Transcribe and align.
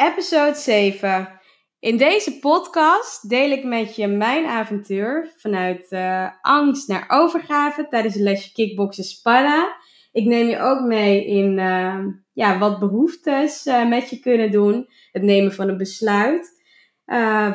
episode 0.00 0.54
7. 0.54 1.28
In 1.78 1.96
deze 1.96 2.38
podcast 2.38 3.28
deel 3.28 3.50
ik 3.50 3.64
met 3.64 3.96
je 3.96 4.06
mijn 4.06 4.46
avontuur 4.46 5.32
vanuit 5.36 5.86
uh, 5.90 6.28
angst 6.40 6.88
naar 6.88 7.04
overgave 7.08 7.86
tijdens 7.88 8.14
een 8.14 8.22
lesje 8.22 8.52
kickboksen 8.52 9.04
sparren. 9.04 9.76
Ik 10.12 10.24
neem 10.24 10.48
je 10.48 10.58
ook 10.58 10.80
mee 10.80 11.26
in 11.26 11.58
uh, 11.58 12.04
ja, 12.32 12.58
wat 12.58 12.78
behoeftes 12.78 13.66
uh, 13.66 13.88
met 13.88 14.10
je 14.10 14.20
kunnen 14.20 14.50
doen, 14.50 14.88
het 15.12 15.22
nemen 15.22 15.52
van 15.52 15.68
een 15.68 15.76
besluit. 15.76 16.62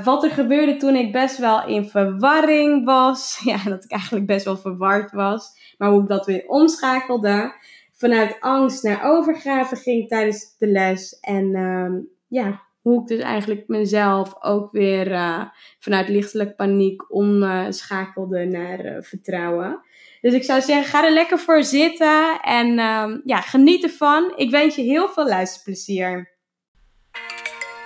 wat 0.03 0.23
er 0.23 0.31
gebeurde 0.31 0.77
toen 0.77 0.95
ik 0.95 1.11
best 1.11 1.37
wel 1.37 1.67
in 1.67 1.89
verwarring 1.89 2.85
was. 2.85 3.39
Ja, 3.43 3.57
dat 3.63 3.83
ik 3.83 3.91
eigenlijk 3.91 4.25
best 4.25 4.45
wel 4.45 4.57
verward 4.57 5.11
was. 5.11 5.73
Maar 5.77 5.89
hoe 5.89 6.01
ik 6.01 6.07
dat 6.07 6.25
weer 6.25 6.47
omschakelde. 6.47 7.53
Vanuit 7.93 8.37
angst 8.39 8.83
naar 8.83 9.03
overgave 9.03 9.75
ging 9.75 10.07
tijdens 10.07 10.55
de 10.57 10.67
les. 10.67 11.19
En 11.19 11.45
uh, 11.45 12.14
ja, 12.35 12.61
hoe 12.81 13.01
ik 13.01 13.07
dus 13.07 13.19
eigenlijk 13.19 13.67
mezelf 13.67 14.35
ook 14.39 14.71
weer 14.71 15.11
uh, 15.11 15.41
vanuit 15.79 16.07
lichtelijk 16.07 16.55
paniek 16.55 17.11
omschakelde 17.11 18.45
naar 18.45 18.85
uh, 18.85 18.97
vertrouwen. 19.01 19.81
Dus 20.21 20.33
ik 20.33 20.43
zou 20.43 20.61
zeggen, 20.61 20.85
ga 20.85 21.05
er 21.05 21.13
lekker 21.13 21.39
voor 21.39 21.63
zitten 21.63 22.39
en 22.41 22.67
uh, 22.67 23.17
ja, 23.23 23.41
geniet 23.41 23.83
ervan. 23.83 24.33
Ik 24.35 24.51
wens 24.51 24.75
je 24.75 24.81
heel 24.81 25.09
veel 25.09 25.27
luisterplezier. 25.27 26.33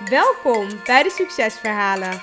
Welkom 0.09 0.67
bij 0.85 1.03
de 1.03 1.09
Succesverhalen. 1.09 2.21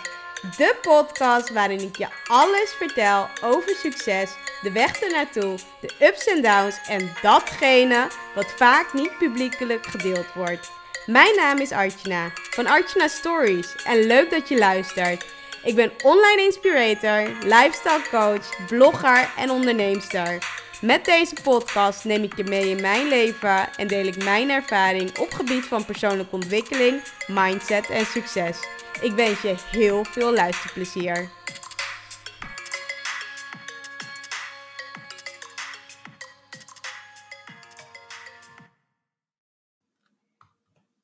De 0.57 0.79
podcast 0.83 1.53
waarin 1.53 1.81
ik 1.81 1.97
je 1.97 2.09
alles 2.27 2.75
vertel 2.79 3.27
over 3.45 3.75
succes, 3.75 4.37
de 4.63 4.73
weg 4.73 5.01
ernaartoe, 5.01 5.57
de 5.81 6.07
ups 6.07 6.27
en 6.27 6.43
downs 6.43 6.89
en 6.89 7.11
datgene 7.23 8.07
wat 8.35 8.47
vaak 8.57 8.93
niet 8.93 9.19
publiekelijk 9.19 9.87
gedeeld 9.87 10.33
wordt. 10.35 10.71
Mijn 11.07 11.37
naam 11.37 11.59
is 11.59 11.73
Archana 11.73 12.31
van 12.35 12.67
Archana 12.67 13.09
Stories 13.09 13.75
en 13.85 14.07
leuk 14.07 14.31
dat 14.31 14.49
je 14.49 14.59
luistert. 14.59 15.27
Ik 15.65 15.75
ben 15.75 15.93
online 16.03 16.43
inspirator, 16.43 17.29
lifestyle 17.43 18.03
coach, 18.11 18.67
blogger 18.67 19.31
en 19.37 19.51
onderneemster. 19.51 20.39
Met 20.81 21.05
deze 21.05 21.35
podcast 21.43 22.05
neem 22.05 22.23
ik 22.23 22.37
je 22.37 22.45
mee 22.45 22.69
in 22.69 22.81
mijn 22.81 23.09
leven 23.09 23.69
en 23.77 23.87
deel 23.87 24.07
ik 24.07 24.25
mijn 24.25 24.51
ervaring 24.51 25.19
op 25.19 25.33
gebied 25.33 25.65
van 25.65 25.85
persoonlijke 25.85 26.35
ontwikkeling, 26.35 27.03
mindset 27.27 27.91
en 27.91 28.07
succes. 28.07 28.59
Ik 29.01 29.13
wens 29.13 29.41
je 29.41 29.55
heel 29.71 30.05
veel 30.05 30.33
luisterplezier. 30.33 31.29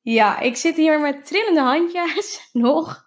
Ja, 0.03 0.39
ik 0.39 0.55
zit 0.55 0.75
hier 0.75 0.99
met 0.99 1.25
trillende 1.25 1.61
handjes 1.61 2.49
nog. 2.53 3.05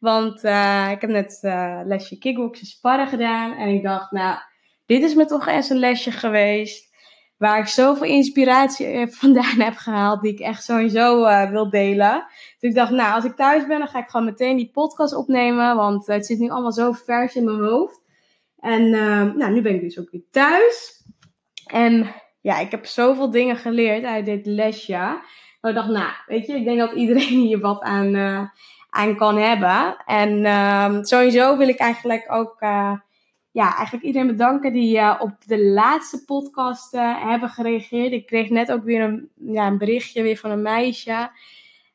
Want 0.00 0.44
uh, 0.44 0.88
ik 0.90 1.00
heb 1.00 1.10
net 1.10 1.40
uh, 1.42 1.80
lesje 1.84 2.18
kickboksen 2.18 2.66
sparren 2.66 3.06
gedaan. 3.06 3.52
En 3.52 3.68
ik 3.68 3.82
dacht, 3.82 4.10
nou, 4.10 4.38
dit 4.86 5.02
is 5.02 5.14
me 5.14 5.24
toch 5.24 5.46
eens 5.46 5.70
een 5.70 5.78
lesje 5.78 6.10
geweest. 6.10 6.90
Waar 7.36 7.58
ik 7.58 7.66
zoveel 7.66 8.06
inspiratie 8.06 9.06
vandaan 9.20 9.60
heb 9.60 9.76
gehaald. 9.76 10.22
Die 10.22 10.32
ik 10.32 10.40
echt 10.40 10.64
sowieso 10.64 11.20
wil 11.50 11.70
delen. 11.70 12.24
Dus 12.58 12.70
ik 12.70 12.74
dacht, 12.74 12.90
nou, 12.90 13.14
als 13.14 13.24
ik 13.24 13.36
thuis 13.36 13.66
ben, 13.66 13.78
dan 13.78 13.88
ga 13.88 13.98
ik 13.98 14.08
gewoon 14.08 14.26
meteen 14.26 14.56
die 14.56 14.70
podcast 14.70 15.14
opnemen. 15.14 15.76
Want 15.76 16.06
het 16.06 16.26
zit 16.26 16.38
nu 16.38 16.48
allemaal 16.48 16.72
zo 16.72 16.92
vers 16.92 17.34
in 17.34 17.44
mijn 17.44 17.70
hoofd. 17.70 18.00
En 18.58 18.90
nou, 19.36 19.52
nu 19.52 19.62
ben 19.62 19.74
ik 19.74 19.80
dus 19.80 19.98
ook 19.98 20.10
weer 20.10 20.24
thuis. 20.30 21.04
En 21.66 22.14
ja, 22.40 22.58
ik 22.58 22.70
heb 22.70 22.86
zoveel 22.86 23.30
dingen 23.30 23.56
geleerd 23.56 24.04
uit 24.04 24.24
dit 24.24 24.46
lesje. 24.46 25.20
Maar 25.62 25.70
ik 25.70 25.76
dacht, 25.76 25.88
nou, 25.88 26.12
weet 26.26 26.46
je, 26.46 26.54
ik 26.54 26.64
denk 26.64 26.78
dat 26.78 26.92
iedereen 26.92 27.38
hier 27.46 27.60
wat 27.60 27.80
aan, 27.80 28.14
uh, 28.14 28.42
aan 28.90 29.16
kan 29.16 29.36
hebben. 29.36 29.96
En 30.06 30.44
uh, 30.44 31.02
sowieso 31.02 31.56
wil 31.56 31.68
ik 31.68 31.78
eigenlijk 31.78 32.32
ook, 32.32 32.56
uh, 32.60 32.92
ja, 33.50 33.76
eigenlijk 33.76 34.04
iedereen 34.04 34.26
bedanken 34.26 34.72
die 34.72 34.96
uh, 34.96 35.14
op 35.18 35.32
de 35.46 35.64
laatste 35.64 36.24
podcast 36.24 36.92
hebben 37.16 37.48
gereageerd. 37.48 38.12
Ik 38.12 38.26
kreeg 38.26 38.50
net 38.50 38.72
ook 38.72 38.84
weer 38.84 39.02
een, 39.02 39.28
ja, 39.34 39.66
een 39.66 39.78
berichtje 39.78 40.22
weer 40.22 40.36
van 40.36 40.50
een 40.50 40.62
meisje. 40.62 41.30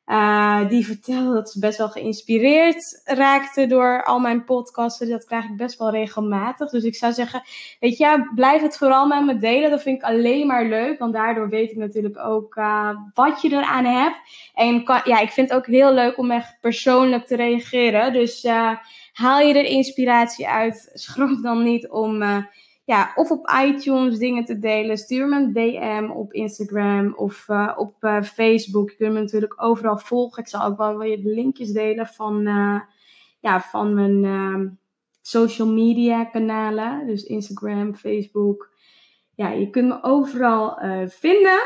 Uh, 0.08 0.70
die 0.70 0.86
vertelde 0.86 1.34
dat 1.34 1.50
ze 1.50 1.60
best 1.60 1.78
wel 1.78 1.90
geïnspireerd 1.90 3.02
raakte 3.04 3.68
door 3.68 4.04
al 4.04 4.20
mijn 4.20 4.44
podcasten. 4.44 5.10
Dat 5.10 5.26
krijg 5.26 5.46
ik 5.46 5.58
best 5.58 5.80
wel 5.80 5.90
regelmatig. 5.90 6.70
Dus 6.70 6.84
ik 6.84 6.96
zou 6.96 7.14
zeggen, 7.14 7.42
weet 7.80 7.98
je, 7.98 8.32
blijf 8.36 8.62
het 8.62 8.78
vooral 8.78 9.08
met 9.08 9.26
me 9.26 9.38
delen. 9.38 9.70
Dat 9.70 9.82
vind 9.82 9.98
ik 9.98 10.04
alleen 10.04 10.48
maar 10.48 10.66
leuk. 10.66 11.00
Want 11.00 11.14
daardoor 11.14 11.50
weet 11.50 11.72
ik 11.72 11.78
natuurlijk 11.78 12.20
ook 12.20 12.56
uh, 12.56 12.90
wat 13.14 13.42
je 13.42 13.52
eraan 13.52 13.86
hebt. 13.86 14.18
En 14.54 14.84
kan, 14.84 15.02
ja, 15.04 15.20
ik 15.20 15.32
vind 15.32 15.50
het 15.50 15.58
ook 15.58 15.66
heel 15.66 15.94
leuk 15.94 16.18
om 16.18 16.32
echt 16.32 16.58
persoonlijk 16.62 17.26
te 17.26 17.36
reageren. 17.36 18.14
Dus 18.14 18.44
uh, 18.44 18.72
haal 19.14 19.40
je 19.40 19.54
er 19.54 19.66
inspiratie 19.66 20.48
uit. 20.48 20.90
Schroom 20.94 21.42
dan 21.42 21.64
niet 21.64 21.90
om 21.90 22.24
ja, 22.88 23.12
of 23.16 23.32
op 23.32 23.50
iTunes 23.66 24.18
dingen 24.18 24.46
te 24.46 24.60
delen. 24.60 24.98
Stuur 24.98 25.28
me 25.28 25.36
een 25.36 25.54
DM 25.54 26.10
op 26.12 26.34
Instagram 26.34 27.14
of 27.16 27.48
uh, 27.48 27.74
op 27.76 27.96
uh, 28.04 28.22
Facebook. 28.22 28.90
Je 28.90 28.96
kunt 28.96 29.14
me 29.14 29.20
natuurlijk 29.20 29.64
overal 29.64 29.98
volgen. 29.98 30.44
Ik 30.44 30.50
zal 30.50 30.64
ook 30.64 30.78
wel 30.78 30.98
weer 30.98 31.24
de 31.24 31.30
linkjes 31.30 31.72
delen 31.72 32.08
van, 32.08 32.48
uh, 32.48 32.80
ja, 33.40 33.62
van 33.62 33.94
mijn 33.94 34.80
social 35.22 35.68
media 35.68 36.26
kanalen. 36.26 37.08
Dus 37.08 37.24
Instagram, 37.24 37.96
Facebook. 37.96 38.70
Ja, 39.36 39.50
je 39.50 39.70
kunt 39.70 39.88
me 39.88 40.04
overal 40.04 40.80
vinden. 41.08 41.60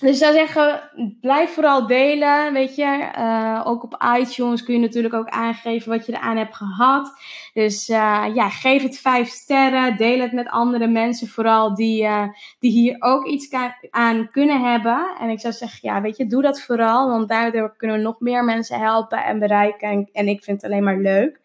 Dus 0.00 0.18
zou 0.18 0.32
zeggen, 0.32 0.90
blijf 1.20 1.54
vooral 1.54 1.86
delen. 1.86 2.52
Weet 2.52 2.76
je, 2.76 3.10
uh, 3.18 3.62
ook 3.64 3.82
op 3.82 4.02
iTunes 4.18 4.62
kun 4.62 4.74
je 4.74 4.80
natuurlijk 4.80 5.14
ook 5.14 5.28
aangeven 5.28 5.90
wat 5.90 6.06
je 6.06 6.12
eraan 6.12 6.36
hebt 6.36 6.56
gehad. 6.56 7.12
Dus 7.52 7.88
uh, 7.88 8.24
ja, 8.34 8.48
geef 8.48 8.82
het 8.82 8.98
vijf 8.98 9.28
sterren. 9.28 9.96
Deel 9.96 10.20
het 10.20 10.32
met 10.32 10.48
andere 10.48 10.86
mensen, 10.86 11.28
vooral 11.28 11.74
die, 11.74 12.02
uh, 12.02 12.28
die 12.58 12.70
hier 12.70 12.96
ook 12.98 13.26
iets 13.26 13.54
aan 13.90 14.30
kunnen 14.30 14.60
hebben. 14.60 15.16
En 15.20 15.28
ik 15.28 15.40
zou 15.40 15.52
zeggen, 15.52 15.78
ja, 15.82 16.00
weet 16.00 16.16
je, 16.16 16.26
doe 16.26 16.42
dat 16.42 16.60
vooral. 16.60 17.08
Want 17.08 17.28
daardoor 17.28 17.76
kunnen 17.76 17.96
we 17.96 18.02
nog 18.02 18.20
meer 18.20 18.44
mensen 18.44 18.78
helpen 18.78 19.24
en 19.24 19.38
bereiken. 19.38 19.88
En, 19.88 20.08
en 20.12 20.28
ik 20.28 20.42
vind 20.42 20.62
het 20.62 20.70
alleen 20.70 20.84
maar 20.84 20.98
leuk. 20.98 21.40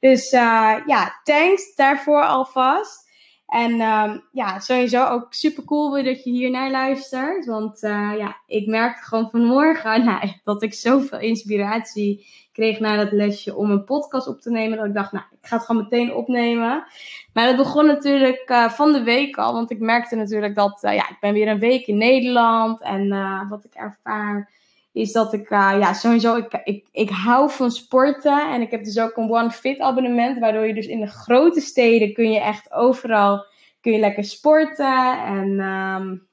Dus 0.00 0.30
ja, 0.30 1.20
thanks 1.24 1.74
daarvoor 1.74 2.24
alvast. 2.24 3.07
En 3.48 3.80
um, 3.80 4.24
ja, 4.32 4.58
sowieso 4.58 5.06
ook 5.06 5.34
super 5.34 5.64
cool 5.64 5.90
dat 5.90 6.24
je 6.24 6.30
hier 6.30 6.50
naar 6.50 6.70
luistert. 6.70 7.46
Want 7.46 7.82
uh, 7.82 8.12
ja, 8.18 8.36
ik 8.46 8.66
merkte 8.66 9.02
gewoon 9.02 9.30
vanmorgen 9.30 10.04
nou, 10.04 10.32
dat 10.44 10.62
ik 10.62 10.74
zoveel 10.74 11.18
inspiratie 11.18 12.26
kreeg 12.52 12.80
na 12.80 12.96
dat 12.96 13.12
lesje 13.12 13.56
om 13.56 13.70
een 13.70 13.84
podcast 13.84 14.26
op 14.26 14.40
te 14.40 14.50
nemen. 14.50 14.78
Dat 14.78 14.86
ik 14.86 14.94
dacht, 14.94 15.12
nou, 15.12 15.24
ik 15.40 15.46
ga 15.46 15.56
het 15.56 15.64
gewoon 15.64 15.82
meteen 15.82 16.14
opnemen. 16.14 16.84
Maar 17.32 17.46
dat 17.46 17.56
begon 17.56 17.86
natuurlijk 17.86 18.50
uh, 18.50 18.70
van 18.70 18.92
de 18.92 19.02
week 19.02 19.36
al. 19.36 19.52
Want 19.52 19.70
ik 19.70 19.80
merkte 19.80 20.16
natuurlijk 20.16 20.54
dat, 20.54 20.82
uh, 20.84 20.94
ja, 20.94 21.08
ik 21.08 21.16
ben 21.20 21.32
weer 21.32 21.48
een 21.48 21.58
week 21.58 21.86
in 21.86 21.96
Nederland. 21.96 22.82
En 22.82 23.08
wat 23.48 23.64
ik 23.64 23.74
ervaar 23.74 24.50
is 24.98 25.12
dat 25.12 25.32
ik, 25.32 25.50
uh, 25.50 25.76
ja, 25.78 25.92
sowieso, 25.92 26.36
ik, 26.36 26.60
ik, 26.64 26.88
ik 26.92 27.10
hou 27.10 27.50
van 27.50 27.70
sporten. 27.70 28.50
En 28.52 28.60
ik 28.60 28.70
heb 28.70 28.84
dus 28.84 28.98
ook 28.98 29.16
een 29.16 29.30
One 29.30 29.50
Fit 29.50 29.78
abonnement, 29.78 30.38
waardoor 30.38 30.66
je 30.66 30.74
dus 30.74 30.86
in 30.86 31.00
de 31.00 31.06
grote 31.06 31.60
steden 31.60 32.12
kun 32.12 32.30
je 32.30 32.40
echt 32.40 32.72
overal, 32.72 33.44
kun 33.80 33.92
je 33.92 33.98
lekker 33.98 34.24
sporten. 34.24 35.24
En 35.24 35.48
um, 35.48 36.26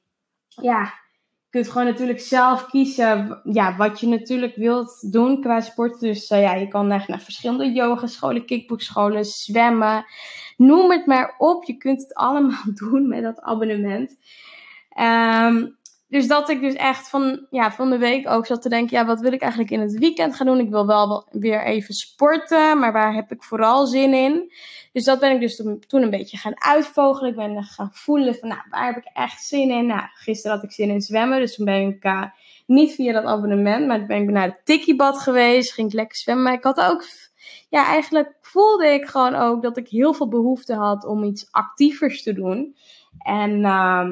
ja, 0.48 0.80
je 0.80 1.50
kunt 1.50 1.68
gewoon 1.68 1.86
natuurlijk 1.86 2.20
zelf 2.20 2.66
kiezen 2.66 3.40
ja, 3.44 3.76
wat 3.76 4.00
je 4.00 4.06
natuurlijk 4.06 4.56
wilt 4.56 5.12
doen 5.12 5.40
qua 5.40 5.60
sport. 5.60 6.00
Dus 6.00 6.30
uh, 6.30 6.40
ja, 6.40 6.54
je 6.54 6.68
kan 6.68 6.86
naar, 6.86 7.04
naar 7.06 7.20
verschillende 7.20 7.72
yogascholen, 7.72 8.46
kickboxscholen, 8.46 9.24
zwemmen. 9.24 10.04
Noem 10.56 10.90
het 10.90 11.06
maar 11.06 11.34
op. 11.38 11.64
Je 11.64 11.76
kunt 11.76 12.00
het 12.00 12.14
allemaal 12.14 12.64
doen 12.90 13.08
met 13.08 13.22
dat 13.22 13.40
abonnement. 13.40 14.16
Um, 15.00 15.76
dus 16.08 16.26
dat 16.26 16.48
ik 16.48 16.60
dus 16.60 16.74
echt 16.74 17.08
van, 17.08 17.46
ja, 17.50 17.72
van 17.72 17.90
de 17.90 17.98
week 17.98 18.28
ook 18.28 18.46
zat 18.46 18.62
te 18.62 18.68
denken, 18.68 18.98
ja, 18.98 19.06
wat 19.06 19.20
wil 19.20 19.32
ik 19.32 19.40
eigenlijk 19.40 19.70
in 19.70 19.80
het 19.80 19.98
weekend 19.98 20.36
gaan 20.36 20.46
doen? 20.46 20.60
Ik 20.60 20.70
wil 20.70 20.86
wel 20.86 21.26
weer 21.30 21.64
even 21.64 21.94
sporten, 21.94 22.78
maar 22.78 22.92
waar 22.92 23.14
heb 23.14 23.32
ik 23.32 23.42
vooral 23.42 23.86
zin 23.86 24.14
in? 24.14 24.52
Dus 24.92 25.04
dat 25.04 25.20
ben 25.20 25.32
ik 25.32 25.40
dus 25.40 25.56
toen 25.86 26.02
een 26.02 26.10
beetje 26.10 26.36
gaan 26.36 26.62
uitvogelen. 26.62 27.30
Ik 27.30 27.36
ben 27.36 27.62
gaan 27.62 27.90
voelen 27.92 28.34
van, 28.34 28.48
nou, 28.48 28.60
waar 28.70 28.86
heb 28.86 28.96
ik 28.96 29.10
echt 29.12 29.44
zin 29.44 29.70
in? 29.70 29.86
Nou, 29.86 30.02
gisteren 30.14 30.56
had 30.56 30.64
ik 30.64 30.72
zin 30.72 30.90
in 30.90 31.00
zwemmen, 31.00 31.40
dus 31.40 31.54
toen 31.54 31.64
ben 31.64 31.86
ik 31.88 32.04
uh, 32.04 32.24
niet 32.66 32.94
via 32.94 33.12
dat 33.12 33.24
abonnement, 33.24 33.86
maar 33.86 33.98
toen 33.98 34.06
ben 34.06 34.22
ik 34.22 34.30
naar 34.30 34.48
het 34.48 34.60
Tikkiebad 34.64 35.18
geweest, 35.18 35.72
ging 35.72 35.88
ik 35.88 35.94
lekker 35.94 36.16
zwemmen. 36.16 36.44
Maar 36.44 36.54
ik 36.54 36.64
had 36.64 36.80
ook, 36.80 37.04
ja, 37.68 37.86
eigenlijk 37.86 38.36
voelde 38.40 38.86
ik 38.86 39.04
gewoon 39.04 39.34
ook 39.34 39.62
dat 39.62 39.76
ik 39.76 39.88
heel 39.88 40.14
veel 40.14 40.28
behoefte 40.28 40.74
had 40.74 41.04
om 41.04 41.24
iets 41.24 41.48
actievers 41.50 42.22
te 42.22 42.32
doen. 42.32 42.76
En... 43.18 43.60
Uh, 43.60 44.06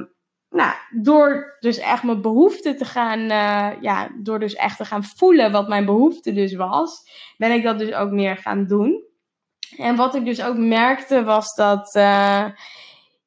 nou, 0.55 0.75
door 0.91 1.57
dus 1.61 1.79
echt 1.79 2.03
mijn 2.03 2.23
behoefte 2.23 2.75
te 2.75 2.85
gaan, 2.85 3.21
uh, 3.21 3.71
ja, 3.81 4.09
door 4.17 4.39
dus 4.39 4.55
echt 4.55 4.77
te 4.77 4.85
gaan 4.85 5.05
voelen 5.05 5.53
wat 5.53 5.69
mijn 5.69 5.85
behoefte 5.85 6.33
dus 6.33 6.55
was, 6.55 7.09
ben 7.37 7.53
ik 7.53 7.63
dat 7.63 7.79
dus 7.79 7.93
ook 7.93 8.11
meer 8.11 8.37
gaan 8.37 8.67
doen. 8.67 9.05
En 9.77 9.97
wat 9.97 10.15
ik 10.15 10.25
dus 10.25 10.43
ook 10.43 10.57
merkte 10.57 11.25
was 11.25 11.55
dat, 11.55 11.95
uh, 11.95 12.47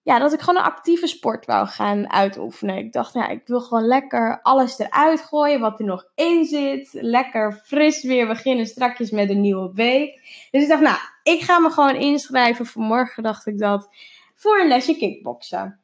ja, 0.03 0.19
dat 0.19 0.33
ik 0.33 0.39
gewoon 0.39 0.59
een 0.59 0.71
actieve 0.71 1.07
sport 1.07 1.45
wou 1.45 1.68
gaan 1.68 2.12
uitoefenen. 2.12 2.77
Ik 2.77 2.91
dacht, 2.91 3.13
ja, 3.13 3.27
ik 3.27 3.41
wil 3.45 3.62
gewoon 3.62 3.85
lekker 3.85 4.39
alles 4.41 4.79
eruit 4.79 5.21
gooien 5.21 5.59
wat 5.59 5.79
er 5.79 5.85
nog 5.85 6.06
in 6.15 6.45
zit. 6.45 6.89
Lekker 6.91 7.62
fris 7.65 8.03
weer 8.03 8.27
beginnen 8.27 8.65
strakjes 8.65 9.12
met 9.12 9.29
een 9.29 9.41
nieuwe 9.41 9.71
week. 9.74 10.21
Dus 10.51 10.63
ik 10.63 10.69
dacht, 10.69 10.81
nou, 10.81 10.97
ik 11.24 11.41
ga 11.41 11.59
me 11.59 11.69
gewoon 11.69 11.95
inschrijven. 11.95 12.65
Vanmorgen 12.65 13.24
dacht 13.24 13.47
ik 13.47 13.59
dat 13.59 13.89
voor 14.35 14.59
een 14.59 14.68
lesje 14.68 14.97
kickboksen. 14.97 15.79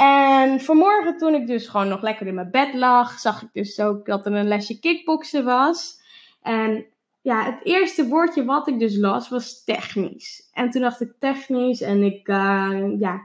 En 0.00 0.60
vanmorgen 0.60 1.16
toen 1.16 1.34
ik 1.34 1.46
dus 1.46 1.66
gewoon 1.68 1.88
nog 1.88 2.02
lekker 2.02 2.26
in 2.26 2.34
mijn 2.34 2.50
bed 2.50 2.74
lag, 2.74 3.18
zag 3.18 3.42
ik 3.42 3.48
dus 3.52 3.80
ook 3.80 4.06
dat 4.06 4.26
er 4.26 4.32
een 4.32 4.48
lesje 4.48 4.78
kickboksen 4.78 5.44
was. 5.44 6.00
En 6.42 6.86
ja, 7.20 7.44
het 7.44 7.60
eerste 7.62 8.06
woordje 8.06 8.44
wat 8.44 8.68
ik 8.68 8.78
dus 8.78 8.96
las 8.96 9.28
was 9.28 9.64
technisch. 9.64 10.50
En 10.52 10.70
toen 10.70 10.82
dacht 10.82 11.00
ik 11.00 11.12
technisch 11.18 11.80
en 11.80 12.02
ik, 12.02 12.28
uh, 12.28 12.98
ja, 12.98 13.20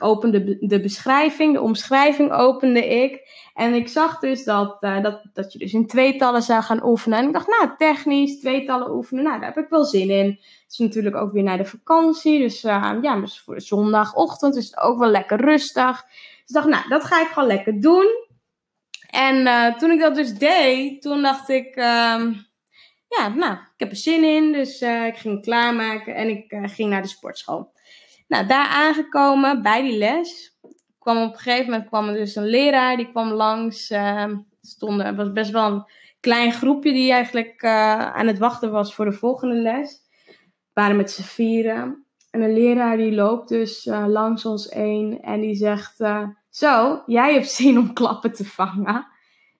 opende 0.00 0.58
de 0.60 0.80
beschrijving, 0.80 1.52
de 1.52 1.60
omschrijving 1.60 2.32
opende 2.32 2.86
ik. 2.86 3.28
En 3.54 3.74
ik 3.74 3.88
zag 3.88 4.18
dus 4.18 4.44
dat, 4.44 4.76
uh, 4.80 5.02
dat, 5.02 5.20
dat 5.32 5.52
je 5.52 5.58
dus 5.58 5.72
in 5.72 5.86
tweetallen 5.86 6.42
zou 6.42 6.62
gaan 6.62 6.84
oefenen. 6.84 7.18
En 7.18 7.26
ik 7.26 7.32
dacht, 7.32 7.46
nou, 7.46 7.76
technisch, 7.76 8.40
tweetallen 8.40 8.90
oefenen, 8.90 9.24
nou, 9.24 9.40
daar 9.40 9.54
heb 9.54 9.64
ik 9.64 9.70
wel 9.70 9.84
zin 9.84 10.10
in. 10.10 10.26
Het 10.26 10.72
is 10.72 10.78
natuurlijk 10.78 11.16
ook 11.16 11.32
weer 11.32 11.42
naar 11.42 11.56
de 11.56 11.64
vakantie. 11.64 12.38
Dus 12.38 12.64
uh, 12.64 12.94
ja, 13.02 13.20
dus 13.20 13.40
voor 13.40 13.60
zondagochtend 13.60 14.56
is 14.56 14.66
het 14.66 14.78
ook 14.78 14.98
wel 14.98 15.10
lekker 15.10 15.40
rustig. 15.40 16.02
Dus 16.02 16.46
ik 16.46 16.54
dacht, 16.54 16.68
nou, 16.68 16.88
dat 16.88 17.04
ga 17.04 17.20
ik 17.20 17.28
gewoon 17.28 17.48
lekker 17.48 17.80
doen. 17.80 18.26
En 19.10 19.36
uh, 19.36 19.74
toen 19.76 19.90
ik 19.90 20.00
dat 20.00 20.14
dus 20.14 20.34
deed, 20.34 21.02
toen 21.02 21.22
dacht 21.22 21.48
ik, 21.48 21.76
uh, 21.76 22.24
ja, 23.08 23.28
nou, 23.34 23.52
ik 23.52 23.76
heb 23.76 23.90
er 23.90 23.96
zin 23.96 24.24
in. 24.24 24.52
Dus 24.52 24.80
ik 24.82 25.16
ging 25.16 25.42
klaarmaken 25.42 26.14
en 26.14 26.28
ik 26.28 26.44
ging 26.48 26.90
naar 26.90 27.02
de 27.02 27.08
sportschool. 27.08 27.72
Nou, 28.28 28.46
daar 28.46 28.66
aangekomen 28.66 29.62
bij 29.62 29.82
die 29.82 29.98
les, 29.98 30.58
kwam 30.98 31.22
op 31.22 31.32
een 31.32 31.38
gegeven 31.38 31.70
moment 31.70 31.88
kwam 31.88 32.08
er 32.08 32.14
dus 32.14 32.36
een 32.36 32.46
leraar, 32.46 32.96
die 32.96 33.10
kwam 33.10 33.32
langs. 33.32 33.90
Uh, 33.90 34.24
stonden, 34.60 35.06
het 35.06 35.16
was 35.16 35.32
best 35.32 35.50
wel 35.50 35.72
een 35.72 35.84
klein 36.20 36.52
groepje 36.52 36.92
die 36.92 37.12
eigenlijk 37.12 37.62
uh, 37.62 37.70
aan 38.12 38.26
het 38.26 38.38
wachten 38.38 38.70
was 38.70 38.94
voor 38.94 39.04
de 39.04 39.12
volgende 39.12 39.54
les. 39.54 40.00
We 40.26 40.34
waren 40.72 40.96
met 40.96 41.10
z'n 41.10 41.22
vieren. 41.22 42.04
En 42.30 42.40
een 42.40 42.52
leraar 42.52 42.96
die 42.96 43.12
loopt 43.12 43.48
dus 43.48 43.86
uh, 43.86 44.04
langs 44.06 44.44
ons 44.44 44.74
een 44.74 45.18
en 45.22 45.40
die 45.40 45.54
zegt, 45.54 46.00
uh, 46.00 46.28
zo, 46.50 47.02
jij 47.06 47.32
hebt 47.32 47.50
zin 47.50 47.78
om 47.78 47.92
klappen 47.92 48.32
te 48.32 48.44
vangen. 48.44 49.06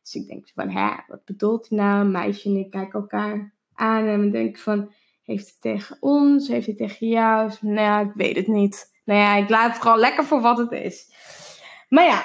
Dus 0.03 0.15
ik 0.15 0.27
denk 0.27 0.49
van, 0.55 0.71
hè, 0.71 0.91
wat 1.07 1.25
bedoelt 1.25 1.69
hij 1.69 1.79
nou? 1.79 2.01
Een 2.01 2.11
meisje 2.11 2.49
en 2.49 2.57
ik 2.57 2.71
kijken 2.71 3.01
elkaar 3.01 3.53
aan 3.75 4.07
en 4.07 4.21
we 4.21 4.31
denken 4.31 4.63
van, 4.63 4.93
heeft 5.29 5.47
het 5.47 5.61
tegen 5.61 5.97
ons? 6.01 6.49
Heeft 6.49 6.67
het 6.67 6.77
tegen 6.77 7.09
jou? 7.09 7.51
Nou 7.61 7.81
ja, 7.81 8.01
ik 8.01 8.13
weet 8.15 8.37
het 8.37 8.47
niet. 8.47 8.93
Nou 9.05 9.21
ja, 9.21 9.37
ik 9.37 9.49
laat 9.49 9.73
het 9.73 9.83
gewoon 9.83 9.99
lekker 9.99 10.25
voor 10.25 10.41
wat 10.41 10.59
het 10.59 10.73
is. 10.73 11.13
Maar 11.89 12.05
ja, 12.05 12.25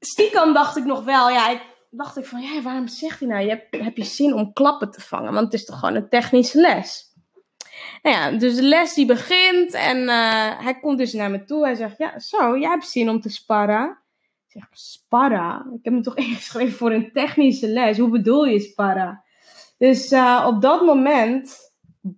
stiekem 0.00 0.52
dacht 0.52 0.76
ik 0.76 0.84
nog 0.84 1.04
wel, 1.04 1.30
ja, 1.30 1.50
ik 1.50 1.60
dacht 1.90 2.16
ik 2.16 2.24
van, 2.24 2.40
ja, 2.40 2.62
waarom 2.62 2.88
zegt 2.88 3.18
hij 3.18 3.28
nou, 3.28 3.42
je 3.42 3.48
hebt, 3.48 3.84
heb 3.84 3.96
je 3.96 4.04
zin 4.04 4.34
om 4.34 4.52
klappen 4.52 4.90
te 4.90 5.00
vangen? 5.00 5.32
Want 5.32 5.44
het 5.44 5.54
is 5.54 5.64
toch 5.64 5.78
gewoon 5.78 5.94
een 5.94 6.08
technische 6.08 6.60
les. 6.60 7.10
Nou 8.02 8.16
ja, 8.16 8.38
dus 8.38 8.54
de 8.54 8.62
les 8.62 8.94
die 8.94 9.06
begint 9.06 9.72
en 9.72 9.98
uh, 9.98 10.64
hij 10.64 10.78
komt 10.80 10.98
dus 10.98 11.12
naar 11.12 11.30
me 11.30 11.44
toe. 11.44 11.64
Hij 11.64 11.74
zegt, 11.74 11.98
ja, 11.98 12.18
zo, 12.18 12.58
jij 12.58 12.70
hebt 12.70 12.86
zin 12.86 13.08
om 13.08 13.20
te 13.20 13.28
sparren. 13.28 13.98
Ik 14.46 14.60
zeg, 14.60 14.68
sparren? 14.70 15.72
Ik 15.78 15.84
heb 15.84 15.92
me 15.92 16.00
toch 16.00 16.16
ingeschreven 16.26 16.76
voor 16.76 16.92
een 16.92 17.12
technische 17.12 17.68
les. 17.68 17.98
Hoe 17.98 18.10
bedoel 18.10 18.44
je 18.44 18.60
sparren? 18.60 19.24
Dus 19.82 20.12
uh, 20.12 20.44
op 20.46 20.60
dat 20.60 20.84
moment 20.84 21.72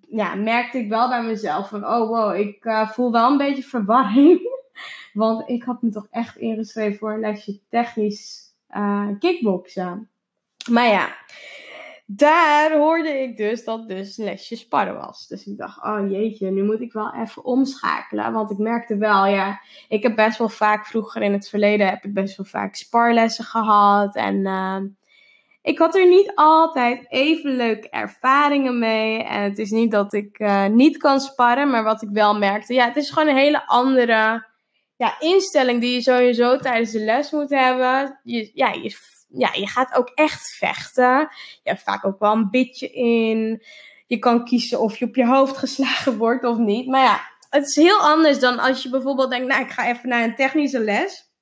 ja, 0.08 0.34
merkte 0.34 0.78
ik 0.78 0.88
wel 0.88 1.08
bij 1.08 1.22
mezelf 1.22 1.68
van, 1.68 1.86
oh 1.86 2.08
wow, 2.08 2.36
ik 2.36 2.64
uh, 2.64 2.90
voel 2.90 3.12
wel 3.12 3.30
een 3.30 3.36
beetje 3.36 3.62
verwarring. 3.62 4.40
Want 5.12 5.48
ik 5.48 5.62
had 5.62 5.82
me 5.82 5.90
toch 5.90 6.06
echt 6.10 6.36
ingeschreven 6.36 6.98
voor 6.98 7.12
een 7.12 7.20
lesje 7.20 7.60
technisch 7.68 8.54
uh, 8.70 9.08
kickboksen. 9.18 10.10
Maar 10.70 10.86
ja, 10.86 11.16
daar 12.06 12.76
hoorde 12.76 13.22
ik 13.22 13.36
dus 13.36 13.64
dat 13.64 13.88
dus 13.88 14.16
lesje 14.16 14.56
sparren 14.56 14.96
was. 14.96 15.26
Dus 15.26 15.46
ik 15.46 15.56
dacht, 15.56 15.84
oh 15.84 16.10
jeetje, 16.10 16.50
nu 16.50 16.64
moet 16.64 16.80
ik 16.80 16.92
wel 16.92 17.14
even 17.14 17.44
omschakelen. 17.44 18.32
Want 18.32 18.50
ik 18.50 18.58
merkte 18.58 18.96
wel, 18.96 19.26
ja, 19.26 19.60
ik 19.88 20.02
heb 20.02 20.16
best 20.16 20.38
wel 20.38 20.48
vaak 20.48 20.86
vroeger 20.86 21.22
in 21.22 21.32
het 21.32 21.48
verleden 21.48 21.88
heb 21.88 22.04
ik 22.04 22.14
best 22.14 22.36
wel 22.36 22.46
vaak 22.46 22.74
sparlessen 22.74 23.44
gehad. 23.44 24.16
En 24.16 24.42
ik 25.64 25.78
had 25.78 25.94
er 25.94 26.08
niet 26.08 26.32
altijd 26.34 27.04
even 27.08 27.56
leuke 27.56 27.88
ervaringen 27.88 28.78
mee. 28.78 29.22
En 29.22 29.42
het 29.42 29.58
is 29.58 29.70
niet 29.70 29.90
dat 29.90 30.12
ik 30.12 30.38
uh, 30.38 30.66
niet 30.66 30.96
kan 30.96 31.20
sparren, 31.20 31.70
maar 31.70 31.84
wat 31.84 32.02
ik 32.02 32.08
wel 32.12 32.38
merkte, 32.38 32.74
ja, 32.74 32.86
het 32.86 32.96
is 32.96 33.10
gewoon 33.10 33.28
een 33.28 33.36
hele 33.36 33.66
andere 33.66 34.46
ja, 34.96 35.20
instelling 35.20 35.80
die 35.80 35.94
je 35.94 36.00
sowieso 36.00 36.56
tijdens 36.56 36.90
de 36.90 37.00
les 37.00 37.30
moet 37.30 37.50
hebben. 37.50 38.20
Je, 38.22 38.50
ja, 38.54 38.72
je, 38.72 38.96
ja, 39.28 39.50
je 39.52 39.66
gaat 39.66 39.94
ook 39.94 40.08
echt 40.14 40.56
vechten. 40.56 41.18
Je 41.62 41.70
hebt 41.70 41.82
vaak 41.82 42.04
ook 42.04 42.18
wel 42.18 42.32
een 42.32 42.50
bitje 42.50 42.92
in. 42.92 43.62
Je 44.06 44.18
kan 44.18 44.44
kiezen 44.44 44.80
of 44.80 44.96
je 44.96 45.04
op 45.04 45.14
je 45.14 45.26
hoofd 45.26 45.56
geslagen 45.56 46.16
wordt 46.24 46.44
of 46.44 46.58
niet. 46.58 46.86
Maar 46.86 47.04
ja, 47.04 47.20
het 47.50 47.68
is 47.68 47.76
heel 47.76 47.98
anders 47.98 48.38
dan 48.38 48.58
als 48.58 48.82
je 48.82 48.90
bijvoorbeeld 48.90 49.30
denkt, 49.30 49.46
nou, 49.46 49.62
ik 49.62 49.70
ga 49.70 49.88
even 49.88 50.08
naar 50.08 50.24
een 50.24 50.34
technische 50.34 50.80
les. 50.80 51.32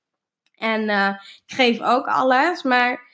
En 0.56 0.82
uh, 0.82 1.08
ik 1.46 1.54
geef 1.54 1.80
ook 1.80 2.06
alles, 2.06 2.62
maar 2.62 3.10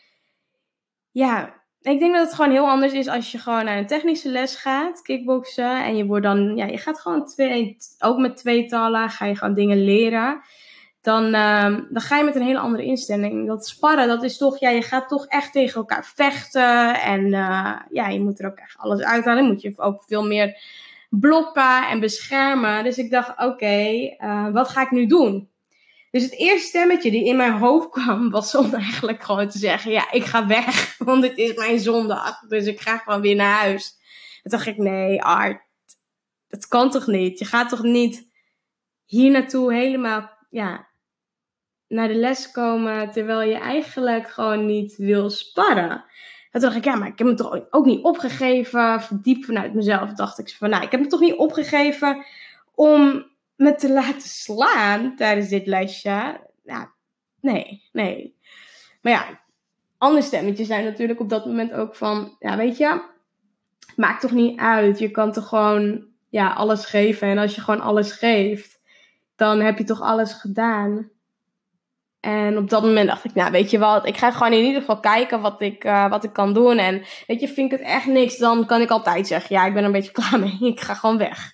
ja, 1.10 1.58
ik 1.81 1.99
denk 1.99 2.14
dat 2.14 2.26
het 2.26 2.34
gewoon 2.34 2.50
heel 2.50 2.69
anders 2.69 2.93
is 2.93 3.08
als 3.08 3.32
je 3.32 3.38
gewoon 3.38 3.64
naar 3.64 3.78
een 3.78 3.87
technische 3.87 4.28
les 4.28 4.55
gaat, 4.55 5.02
kickboksen. 5.02 5.84
En 5.84 5.96
je 5.96 6.06
wordt 6.06 6.25
dan, 6.25 6.56
ja, 6.56 6.66
je 6.66 6.78
gaat 6.78 7.00
gewoon 7.00 7.26
twee, 7.26 7.76
ook 7.99 8.19
met 8.19 8.37
tweetallen, 8.37 9.10
ga 9.10 9.25
je 9.25 9.37
gewoon 9.37 9.55
dingen 9.55 9.84
leren. 9.84 10.40
Dan, 11.00 11.25
uh, 11.25 11.76
dan 11.90 12.00
ga 12.00 12.16
je 12.16 12.25
met 12.25 12.34
een 12.34 12.43
hele 12.43 12.58
andere 12.58 12.84
instelling. 12.84 13.46
Dat 13.46 13.66
sparren, 13.66 14.08
dat 14.08 14.22
is 14.22 14.37
toch, 14.37 14.58
ja, 14.58 14.69
je 14.70 14.82
gaat 14.82 15.08
toch 15.08 15.26
echt 15.26 15.52
tegen 15.52 15.75
elkaar 15.75 16.12
vechten. 16.14 17.00
En 17.00 17.25
uh, 17.26 17.76
ja, 17.90 18.08
je 18.08 18.20
moet 18.20 18.40
er 18.40 18.46
ook 18.46 18.58
echt 18.58 18.78
alles 18.78 19.02
uithalen. 19.02 19.46
Moet 19.46 19.62
je 19.62 19.72
ook 19.76 20.05
veel 20.06 20.26
meer 20.26 20.60
blokken 21.10 21.88
en 21.88 22.00
beschermen. 22.00 22.84
Dus 22.84 22.99
ik 22.99 23.10
dacht, 23.10 23.38
oké, 23.38 24.16
uh, 24.19 24.50
wat 24.50 24.69
ga 24.69 24.82
ik 24.82 24.90
nu 24.90 25.06
doen? 25.06 25.49
Dus 26.10 26.22
het 26.22 26.38
eerste 26.38 26.69
stemmetje 26.69 27.10
die 27.10 27.25
in 27.25 27.37
mijn 27.37 27.58
hoofd 27.58 27.90
kwam, 28.00 28.31
was 28.31 28.55
om 28.55 28.75
eigenlijk 28.75 29.22
gewoon 29.22 29.49
te 29.49 29.58
zeggen: 29.58 29.90
Ja, 29.90 30.10
ik 30.10 30.25
ga 30.25 30.46
weg, 30.46 30.94
want 30.99 31.25
het 31.25 31.38
is 31.38 31.55
mijn 31.55 31.81
zondag. 31.81 32.40
Dus 32.40 32.66
ik 32.66 32.81
ga 32.81 32.99
gewoon 32.99 33.20
weer 33.20 33.37
naar 33.37 33.58
huis. 33.58 33.96
Toen 34.43 34.50
dacht 34.50 34.66
ik: 34.66 34.76
Nee, 34.76 35.22
Art, 35.22 35.62
dat 36.49 36.69
kan 36.69 36.90
toch 36.90 37.06
niet? 37.06 37.38
Je 37.38 37.44
gaat 37.44 37.69
toch 37.69 37.82
niet 37.82 38.28
hier 39.05 39.31
naartoe 39.31 39.75
helemaal 39.75 40.31
ja, 40.50 40.88
naar 41.88 42.08
de 42.08 42.14
les 42.14 42.50
komen 42.50 43.10
terwijl 43.10 43.40
je 43.40 43.58
eigenlijk 43.58 44.28
gewoon 44.28 44.66
niet 44.66 44.96
wil 44.96 45.31
sparren. 45.31 46.05
Toen 46.50 46.60
dacht 46.60 46.76
ik, 46.76 46.84
ja, 46.84 46.94
maar 46.94 47.08
ik 47.08 47.19
heb 47.19 47.26
me 47.26 47.34
toch 47.34 47.60
ook 47.70 47.84
niet 47.84 48.05
opgegeven. 48.05 49.03
Diep 49.22 49.44
vanuit 49.44 49.74
mezelf 49.74 50.12
dacht 50.12 50.38
ik 50.38 50.55
van, 50.56 50.70
nou, 50.70 50.84
ik 50.84 50.91
heb 50.91 51.00
me 51.00 51.06
toch 51.06 51.20
niet 51.20 51.36
opgegeven 51.36 52.24
om 52.74 53.27
me 53.58 53.74
te 53.74 53.93
laten 53.93 54.29
slaan 54.29 55.17
tijdens 55.17 55.48
dit 55.48 55.67
lesje. 55.67 56.41
Ja, 56.65 56.93
nee, 57.41 57.88
nee. 57.93 58.36
Maar 59.03 59.12
ja, 59.12 59.41
andere 59.98 60.22
stemmetjes 60.22 60.67
zijn 60.67 60.84
natuurlijk 60.84 61.20
op 61.20 61.29
dat 61.29 61.46
moment 61.46 61.72
ook 61.72 61.96
van, 61.96 62.36
ja, 62.38 62.56
weet 62.56 62.77
je, 62.77 63.03
maakt 63.96 64.20
toch 64.20 64.32
niet 64.32 64.58
uit. 64.58 64.98
Je 64.98 65.10
kan 65.10 65.32
toch 65.32 65.48
gewoon, 65.48 66.06
ja, 66.29 66.53
alles 66.53 66.84
geven. 66.84 67.29
En 67.29 67.38
als 67.38 67.55
je 67.55 67.60
gewoon 67.60 67.81
alles 67.81 68.12
geeft, 68.12 68.81
dan 69.36 69.60
heb 69.60 69.79
je 69.79 69.84
toch 69.84 70.00
alles 70.00 70.32
gedaan. 70.32 71.10
En 72.20 72.58
op 72.58 72.70
dat 72.70 72.82
moment 72.82 73.08
dacht 73.08 73.24
ik, 73.24 73.34
nou 73.34 73.50
weet 73.50 73.70
je 73.70 73.79
wat, 73.79 74.06
ik 74.06 74.17
ga 74.17 74.31
gewoon 74.31 74.53
in 74.53 74.65
ieder 74.65 74.81
geval 74.81 75.00
kijken 75.00 75.41
wat 75.41 75.60
ik, 75.60 75.84
uh, 75.84 76.10
wat 76.10 76.24
ik 76.24 76.32
kan 76.32 76.53
doen. 76.53 76.79
En 76.79 77.03
weet 77.27 77.41
je, 77.41 77.48
vind 77.48 77.72
ik 77.72 77.79
het 77.79 77.88
echt 77.88 78.06
niks, 78.06 78.38
dan 78.38 78.67
kan 78.67 78.81
ik 78.81 78.91
altijd 78.91 79.27
zeggen, 79.27 79.56
ja, 79.56 79.67
ik 79.67 79.72
ben 79.72 79.81
er 79.81 79.86
een 79.86 79.93
beetje 79.93 80.12
klaar 80.12 80.41
mee. 80.41 80.58
Ik 80.72 80.81
ga 80.81 80.94
gewoon 80.94 81.19
weg. 81.19 81.53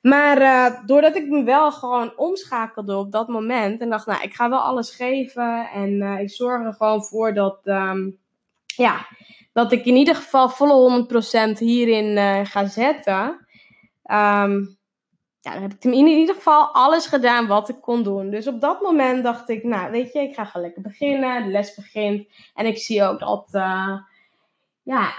Maar 0.00 0.40
uh, 0.40 0.86
doordat 0.86 1.16
ik 1.16 1.28
me 1.28 1.42
wel 1.42 1.72
gewoon 1.72 2.16
omschakelde 2.16 2.96
op 2.96 3.12
dat 3.12 3.28
moment 3.28 3.80
en 3.80 3.90
dacht, 3.90 4.06
nou, 4.06 4.22
ik 4.22 4.34
ga 4.34 4.48
wel 4.48 4.58
alles 4.58 4.90
geven 4.90 5.68
en 5.70 5.90
uh, 5.90 6.20
ik 6.20 6.30
zorg 6.30 6.64
er 6.64 6.72
gewoon 6.72 7.04
voor 7.04 7.34
dat, 7.34 7.60
um, 7.64 8.18
ja, 8.66 9.06
dat 9.52 9.72
ik 9.72 9.84
in 9.84 9.96
ieder 9.96 10.14
geval 10.14 10.48
volle 10.48 11.06
100% 11.54 11.58
hierin 11.58 12.16
uh, 12.16 12.40
ga 12.44 12.66
zetten. 12.66 13.46
Um, 14.04 14.78
ja, 15.42 15.52
dan 15.52 15.62
heb 15.62 15.72
ik 15.72 15.84
in 15.84 16.06
ieder 16.06 16.34
geval 16.34 16.74
alles 16.74 17.06
gedaan 17.06 17.46
wat 17.46 17.68
ik 17.68 17.80
kon 17.80 18.02
doen. 18.02 18.30
Dus 18.30 18.46
op 18.46 18.60
dat 18.60 18.80
moment 18.80 19.24
dacht 19.24 19.48
ik, 19.48 19.64
nou, 19.64 19.90
weet 19.90 20.12
je, 20.12 20.20
ik 20.20 20.34
ga 20.34 20.44
gewoon 20.44 20.66
lekker 20.66 20.82
beginnen. 20.82 21.42
De 21.42 21.50
les 21.50 21.74
begint. 21.74 22.28
En 22.54 22.66
ik 22.66 22.78
zie 22.78 23.04
ook 23.04 23.18
dat, 23.18 23.48
ja, 24.82 25.12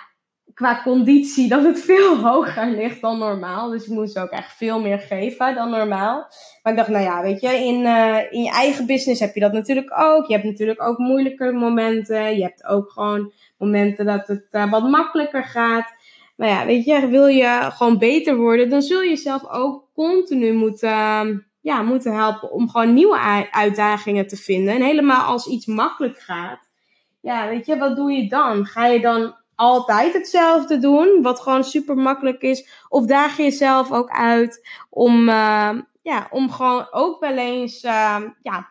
qua 0.54 0.82
conditie 0.84 1.48
dat 1.48 1.64
het 1.64 1.82
veel 1.92 2.18
hoger 2.18 2.72
ligt 2.72 3.02
dan 3.02 3.18
normaal. 3.18 3.70
Dus 3.70 3.84
ik 3.86 3.92
moest 3.92 4.20
ook 4.20 4.30
echt 4.30 4.58
veel 4.58 4.82
meer 4.82 5.00
geven 5.00 5.56
dan 5.56 5.70
normaal. 5.70 6.28
Maar 6.64 6.74
ik 6.74 6.80
dacht, 6.80 6.90
nou 6.90 7.04
ja, 7.04 7.22
weet 7.22 7.42
je, 7.42 7.48
in, 7.48 7.80
uh, 7.82 8.18
in 8.30 8.44
je 8.44 8.52
eigen 8.52 8.86
business 8.86 9.20
heb 9.20 9.34
je 9.34 9.40
dat 9.40 9.54
natuurlijk 9.54 9.92
ook. 10.00 10.26
Je 10.26 10.34
hebt 10.34 10.46
natuurlijk 10.46 10.82
ook 10.82 10.98
moeilijke 10.98 11.52
momenten. 11.52 12.36
Je 12.36 12.44
hebt 12.44 12.66
ook 12.66 12.92
gewoon 12.92 13.32
momenten 13.58 14.06
dat 14.06 14.28
het 14.28 14.48
uh, 14.52 14.72
wat 14.72 14.90
makkelijker 14.90 15.44
gaat. 15.44 15.94
Maar 16.36 16.50
ja, 16.50 16.66
weet 16.66 16.86
je, 16.86 17.08
wil 17.08 17.28
je 17.28 17.70
gewoon 17.74 17.98
beter 17.98 18.36
worden, 18.36 18.70
dan 18.70 18.82
zul 18.82 19.02
je 19.02 19.10
jezelf 19.10 19.50
ook 19.50 19.88
continu 19.94 20.54
moeten, 20.54 21.46
ja, 21.62 21.82
moeten 21.82 22.16
helpen 22.16 22.52
om 22.52 22.70
gewoon 22.70 22.94
nieuwe 22.94 23.48
uitdagingen 23.52 24.28
te 24.28 24.36
vinden. 24.36 24.74
En 24.74 24.82
helemaal 24.82 25.26
als 25.26 25.48
iets 25.48 25.66
makkelijk 25.66 26.20
gaat, 26.20 26.70
ja, 27.22 27.48
weet 27.48 27.66
je, 27.66 27.78
wat 27.78 27.96
doe 27.96 28.12
je 28.12 28.30
dan? 28.30 28.66
Ga 28.66 28.86
je 28.86 29.02
dan 29.02 29.36
altijd 29.62 30.14
hetzelfde 30.14 30.78
doen, 30.78 31.22
wat 31.22 31.40
gewoon 31.40 31.64
super 31.64 31.96
makkelijk 31.96 32.42
is? 32.42 32.86
Of 32.90 33.06
daag 33.06 33.38
je 33.38 33.44
jezelf 33.44 33.92
ook 33.92 34.10
uit 34.10 34.68
om, 34.90 35.30
uh, 35.30 35.72
ja, 36.02 36.28
om 36.30 36.52
gewoon 36.52 36.88
ook 36.92 37.20
wel 37.20 37.38
eens 37.38 37.84
uh, 37.84 38.22
ja, 38.42 38.70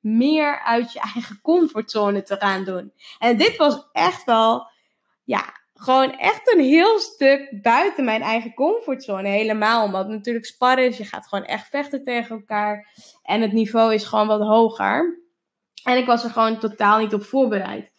meer 0.00 0.60
uit 0.60 0.92
je 0.92 1.00
eigen 1.14 1.40
comfortzone 1.42 2.22
te 2.22 2.36
gaan 2.36 2.64
doen? 2.64 2.92
En 3.18 3.36
dit 3.36 3.56
was 3.56 3.88
echt 3.92 4.24
wel, 4.24 4.68
ja, 5.24 5.44
gewoon 5.74 6.18
echt 6.18 6.54
een 6.54 6.64
heel 6.64 6.98
stuk 6.98 7.62
buiten 7.62 8.04
mijn 8.04 8.22
eigen 8.22 8.54
comfortzone. 8.54 9.28
Helemaal 9.28 9.84
omdat 9.84 10.08
natuurlijk 10.08 10.46
sparren 10.46 10.86
is. 10.86 10.96
Je 10.96 11.04
gaat 11.04 11.28
gewoon 11.28 11.44
echt 11.44 11.68
vechten 11.68 12.04
tegen 12.04 12.36
elkaar. 12.36 12.88
En 13.22 13.40
het 13.40 13.52
niveau 13.52 13.94
is 13.94 14.04
gewoon 14.04 14.26
wat 14.26 14.40
hoger. 14.40 15.22
En 15.84 15.96
ik 15.96 16.06
was 16.06 16.24
er 16.24 16.30
gewoon 16.30 16.58
totaal 16.58 16.98
niet 16.98 17.14
op 17.14 17.24
voorbereid. 17.24 17.92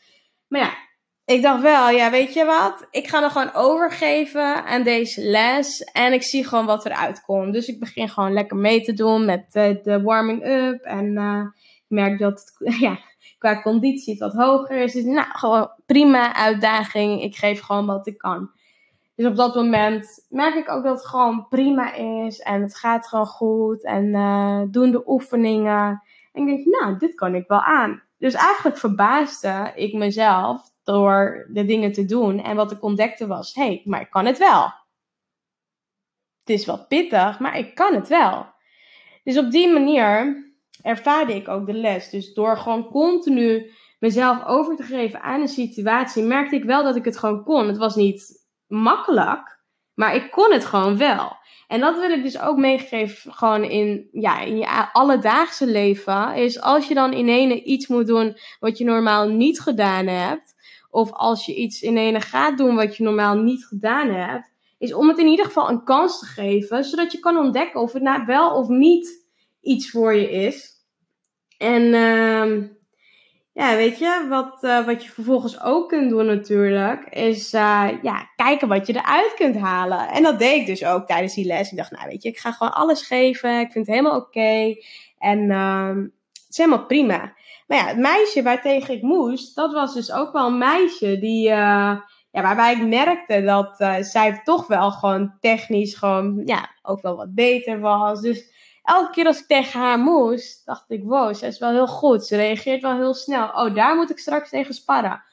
Maar 0.48 0.62
ja, 0.62 0.85
ik 1.26 1.42
dacht 1.42 1.62
wel, 1.62 1.90
ja, 1.90 2.12
weet 2.12 2.34
je 2.34 2.46
wat? 2.46 2.88
Ik 2.92 3.08
ga 3.08 3.20
me 3.20 3.30
gewoon 3.30 3.54
overgeven 3.54 4.66
aan 4.66 4.84
deze 4.84 5.22
les. 5.22 5.84
En 5.84 6.14
ik 6.14 6.24
zie 6.24 6.48
gewoon 6.48 6.66
wat 6.66 6.86
eruit 6.86 7.22
komt. 7.22 7.54
Dus 7.54 7.68
ik 7.68 7.80
begin 7.80 8.10
gewoon 8.10 8.34
lekker 8.34 8.58
mee 8.58 8.82
te 8.82 8.94
doen 8.94 9.26
met 9.26 9.52
de, 9.52 9.80
de 9.84 10.02
warming-up. 10.02 10.84
En 10.84 11.06
uh, 11.06 11.42
ik 11.66 11.84
merk 11.88 12.20
dat 12.20 12.54
het, 12.58 12.76
ja, 12.80 13.00
qua 13.38 13.62
conditie 13.62 14.14
het 14.14 14.22
wat 14.22 14.46
hoger 14.46 14.78
is. 14.78 14.94
Dus 14.94 15.04
nou, 15.04 15.28
gewoon 15.30 15.72
prima 15.86 16.36
uitdaging. 16.36 17.22
Ik 17.22 17.36
geef 17.36 17.62
gewoon 17.62 17.86
wat 17.86 18.08
ik 18.08 18.18
kan. 18.18 18.52
Dus 19.16 19.26
op 19.26 19.36
dat 19.36 19.56
moment 19.56 20.26
merk 20.30 20.56
ik 20.56 20.70
ook 20.70 20.84
dat 20.84 20.98
het 20.98 21.08
gewoon 21.08 21.48
prima 21.50 21.94
is. 21.94 22.40
En 22.40 22.62
het 22.62 22.78
gaat 22.78 23.08
gewoon 23.08 23.26
goed. 23.26 23.84
En 23.84 24.06
uh, 24.06 24.62
doen 24.68 24.92
de 24.92 25.04
oefeningen. 25.10 26.02
En 26.34 26.48
ik 26.48 26.48
denk, 26.48 26.82
nou, 26.82 26.98
dit 26.98 27.16
kan 27.16 27.36
ik 27.36 27.48
wel 27.48 27.62
aan. 27.62 28.04
Dus 28.18 28.34
eigenlijk 28.34 28.78
verbaasde 28.78 29.72
ik 29.76 29.94
mezelf 29.94 30.74
door 30.86 31.48
de 31.54 31.66
dingen 31.66 31.92
te 31.92 32.06
doen. 32.06 32.44
En 32.44 32.56
wat 32.56 32.72
ik 32.72 32.84
ontdekte 32.84 33.28
was, 33.28 33.54
hé, 33.54 33.66
hey, 33.66 33.82
maar 33.86 34.02
ik 34.02 34.10
kan 34.10 34.26
het 34.26 34.38
wel. 34.38 34.64
Het 36.40 36.50
is 36.60 36.66
wel 36.66 36.86
pittig, 36.88 37.40
maar 37.40 37.58
ik 37.58 37.76
kan 37.76 37.94
het 37.94 38.08
wel. 38.08 38.54
Dus 39.24 39.38
op 39.38 39.52
die 39.52 39.72
manier 39.72 40.44
ervaarde 40.82 41.36
ik 41.36 41.48
ook 41.48 41.66
de 41.66 41.74
les. 41.74 42.10
Dus 42.10 42.34
door 42.34 42.58
gewoon 42.58 42.90
continu 42.90 43.72
mezelf 44.00 44.46
over 44.46 44.76
te 44.76 44.84
geven 44.84 45.22
aan 45.22 45.42
een 45.42 45.48
situatie, 45.48 46.24
merkte 46.24 46.56
ik 46.56 46.64
wel 46.64 46.84
dat 46.84 46.96
ik 46.96 47.06
het 47.06 47.18
gewoon 47.18 47.44
kon. 47.44 47.68
Het 47.68 47.78
was 47.78 47.96
niet 47.96 48.46
makkelijk, 48.68 49.60
maar 49.94 50.16
ik 50.16 50.32
kon 50.32 50.52
het 50.52 50.66
gewoon 50.66 50.98
wel. 50.98 51.38
En 51.68 51.80
dat 51.80 52.00
wil 52.00 52.10
ik 52.10 52.24
dus 52.24 52.40
ook 52.40 52.58
meegeven, 52.58 53.34
gewoon 53.34 53.64
in, 53.64 54.08
ja, 54.12 54.40
in 54.40 54.58
je 54.58 54.94
alledaagse 54.94 55.68
leven. 55.68 56.36
Is 56.36 56.62
als 56.62 56.88
je 56.88 56.94
dan 56.94 57.14
in 57.14 57.30
ene 57.30 57.64
iets 57.64 57.88
moet 57.88 58.08
doen 58.08 58.38
wat 58.60 58.78
je 58.78 58.84
normaal 58.84 59.28
niet 59.28 59.60
gedaan 59.60 60.08
hebt. 60.08 60.55
Of 60.96 61.12
als 61.12 61.46
je 61.46 61.56
iets 61.56 61.82
in 61.82 61.98
ene 61.98 62.22
gaat 62.22 62.58
doen 62.58 62.76
wat 62.76 62.98
je 62.98 63.04
normaal 63.04 63.36
niet 63.36 63.66
gedaan 63.66 64.10
hebt. 64.10 64.54
Is 64.78 64.94
om 64.94 65.08
het 65.08 65.18
in 65.18 65.28
ieder 65.28 65.46
geval 65.46 65.70
een 65.70 65.84
kans 65.84 66.20
te 66.20 66.26
geven. 66.26 66.84
Zodat 66.84 67.12
je 67.12 67.20
kan 67.20 67.38
ontdekken 67.38 67.82
of 67.82 67.94
het 67.94 68.04
nou 68.04 68.26
wel 68.26 68.56
of 68.56 68.68
niet 68.68 69.26
iets 69.62 69.90
voor 69.90 70.14
je 70.14 70.32
is. 70.32 70.74
En 71.58 71.82
uh, 71.82 72.70
ja, 73.54 73.76
weet 73.76 73.98
je, 73.98 74.26
wat, 74.30 74.64
uh, 74.64 74.86
wat 74.86 75.04
je 75.04 75.10
vervolgens 75.10 75.62
ook 75.62 75.90
kunt 75.90 76.10
doen 76.10 76.26
natuurlijk, 76.26 77.06
is 77.06 77.54
uh, 77.54 77.90
ja, 78.02 78.30
kijken 78.36 78.68
wat 78.68 78.88
je 78.88 78.94
eruit 78.94 79.34
kunt 79.34 79.58
halen. 79.58 80.08
En 80.10 80.24
dat 80.24 80.40
deed 80.40 80.60
ik 80.60 80.66
dus 80.66 80.86
ook 80.86 81.08
tijdens 81.08 81.34
die 81.34 81.46
les. 81.46 81.72
Ik 81.72 81.78
dacht, 81.78 81.92
nou 81.92 82.08
weet 82.10 82.24
je, 82.24 82.30
ik 82.30 82.38
ga 82.38 82.52
gewoon 82.52 82.74
alles 82.74 83.02
geven. 83.02 83.60
Ik 83.60 83.72
vind 83.72 83.88
het 83.88 83.96
helemaal 83.96 84.20
oké. 84.20 84.76
En 85.18 85.50
het 85.50 86.12
is 86.58 86.66
helemaal 86.66 86.86
prima. 86.86 87.34
Maar 87.68 87.78
ja, 87.78 87.86
het 87.86 87.98
meisje 87.98 88.44
waartegen 88.44 88.94
ik 88.94 89.02
moest, 89.02 89.56
dat 89.56 89.74
was 89.74 89.94
dus 89.94 90.12
ook 90.12 90.32
wel 90.34 90.48
een 90.48 90.58
meisje 90.58 91.20
die, 91.20 91.50
uh, 91.50 91.98
ja, 92.32 92.42
waarbij 92.42 92.74
ik 92.74 92.88
merkte 92.88 93.44
dat 93.44 93.80
uh, 93.80 93.96
zij 94.00 94.42
toch 94.44 94.68
wel 94.68 94.92
gewoon 94.92 95.34
technisch 95.40 95.96
gewoon, 95.96 96.42
ja, 96.46 96.70
ook 96.82 97.02
wel 97.02 97.16
wat 97.16 97.34
beter 97.34 97.80
was. 97.80 98.22
Dus 98.22 98.54
elke 98.84 99.12
keer 99.12 99.26
als 99.26 99.40
ik 99.40 99.48
tegen 99.48 99.80
haar 99.80 100.00
moest, 100.00 100.66
dacht 100.66 100.86
ik, 100.88 101.04
wow, 101.04 101.36
ze 101.36 101.46
is 101.46 101.60
wel 101.60 101.72
heel 101.72 101.88
goed. 101.88 102.26
Ze 102.26 102.36
reageert 102.36 102.82
wel 102.82 102.96
heel 102.96 103.14
snel. 103.14 103.48
Oh, 103.48 103.76
daar 103.76 103.96
moet 103.96 104.10
ik 104.10 104.20
straks 104.20 104.50
tegen 104.50 104.74
sparren. 104.74 105.24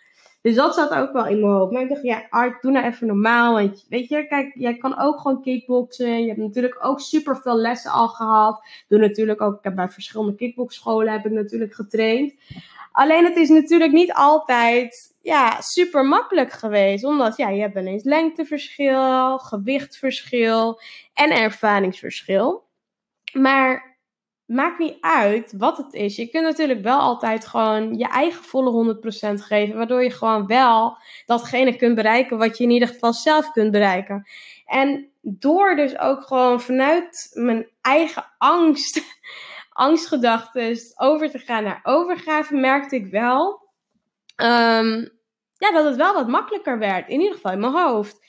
Dus 0.42 0.54
dat 0.54 0.74
zat 0.74 0.94
ook 0.94 1.12
wel 1.12 1.26
in 1.26 1.40
mijn 1.40 1.52
hoofd. 1.52 1.72
Maar 1.72 1.82
ik 1.82 1.88
dacht, 1.88 2.02
ja, 2.02 2.26
Art, 2.30 2.62
doe 2.62 2.72
nou 2.72 2.86
even 2.86 3.06
normaal. 3.06 3.52
Want 3.52 3.86
weet 3.88 4.08
je, 4.08 4.26
kijk, 4.26 4.52
jij 4.54 4.76
kan 4.76 4.98
ook 4.98 5.20
gewoon 5.20 5.42
kickboksen. 5.42 6.20
Je 6.20 6.26
hebt 6.26 6.38
natuurlijk 6.38 6.78
ook 6.80 7.00
super 7.00 7.36
veel 7.36 7.56
lessen 7.56 7.90
al 7.90 8.08
gehad. 8.08 8.66
Doe 8.88 8.98
natuurlijk 8.98 9.40
ook, 9.40 9.58
ik 9.58 9.64
heb 9.64 9.74
bij 9.74 9.88
verschillende 9.88 10.34
kickboxscholen 10.34 11.12
heb 11.12 11.26
ik 11.26 11.32
natuurlijk 11.32 11.74
getraind. 11.74 12.34
Alleen 12.92 13.24
het 13.24 13.36
is 13.36 13.48
natuurlijk 13.48 13.92
niet 13.92 14.12
altijd 14.12 15.14
ja, 15.20 15.60
super 15.60 16.04
makkelijk 16.04 16.52
geweest. 16.52 17.04
Omdat 17.04 17.36
ja, 17.36 17.48
je 17.48 17.60
hebt 17.60 17.76
ineens 17.76 18.04
lengteverschil, 18.04 19.38
gewichtverschil 19.38 20.80
en 21.14 21.30
ervaringsverschil. 21.30 22.64
Maar 23.32 23.91
maakt 24.46 24.78
niet 24.78 24.96
uit 25.00 25.54
wat 25.56 25.76
het 25.76 25.92
is. 25.92 26.16
Je 26.16 26.28
kunt 26.28 26.44
natuurlijk 26.44 26.82
wel 26.82 26.98
altijd 26.98 27.46
gewoon 27.46 27.94
je 27.94 28.08
eigen 28.08 28.44
volle 28.44 28.94
100% 28.94 29.34
geven. 29.34 29.76
Waardoor 29.76 30.02
je 30.02 30.10
gewoon 30.10 30.46
wel 30.46 30.96
datgene 31.26 31.76
kunt 31.76 31.94
bereiken 31.94 32.38
wat 32.38 32.58
je 32.58 32.64
in 32.64 32.70
ieder 32.70 32.88
geval 32.88 33.12
zelf 33.12 33.52
kunt 33.52 33.70
bereiken. 33.70 34.26
En 34.66 35.10
door 35.20 35.76
dus 35.76 35.98
ook 35.98 36.22
gewoon 36.22 36.60
vanuit 36.60 37.30
mijn 37.32 37.68
eigen 37.80 38.24
angst, 38.38 39.02
angstgedachten 39.72 40.76
over 40.96 41.30
te 41.30 41.38
gaan 41.38 41.64
naar 41.64 41.80
overgave, 41.82 42.54
merkte 42.54 42.96
ik 42.96 43.06
wel 43.06 43.70
um, 44.36 45.20
ja, 45.62 45.72
dat 45.72 45.84
het 45.84 45.96
wel 45.96 46.14
wat 46.14 46.28
makkelijker 46.28 46.78
werd. 46.78 47.08
In 47.08 47.20
ieder 47.20 47.34
geval 47.34 47.52
in 47.52 47.60
mijn 47.60 47.72
hoofd. 47.72 48.20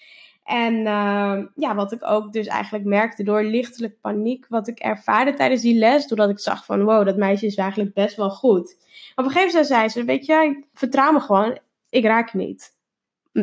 En 0.43 0.73
uh, 0.73 1.45
ja, 1.55 1.75
wat 1.75 1.91
ik 1.91 2.03
ook 2.03 2.33
dus 2.33 2.47
eigenlijk 2.47 2.85
merkte 2.85 3.23
door 3.23 3.43
lichtelijk 3.43 4.01
paniek, 4.01 4.45
wat 4.49 4.67
ik 4.67 4.79
ervaarde 4.79 5.33
tijdens 5.33 5.61
die 5.61 5.77
les, 5.77 6.07
doordat 6.07 6.29
ik 6.29 6.39
zag 6.39 6.65
van 6.65 6.83
wow, 6.83 7.05
dat 7.05 7.17
meisje 7.17 7.45
is 7.45 7.55
eigenlijk 7.55 7.93
best 7.93 8.15
wel 8.15 8.29
goed. 8.29 8.77
Op 9.15 9.25
een 9.25 9.31
gegeven 9.31 9.47
moment 9.47 9.67
zei 9.67 9.89
ze, 9.89 10.03
weet 10.03 10.25
je, 10.25 10.63
vertrouw 10.73 11.11
me 11.11 11.19
gewoon, 11.19 11.57
ik 11.89 12.05
raak 12.05 12.33
niet. 12.33 12.71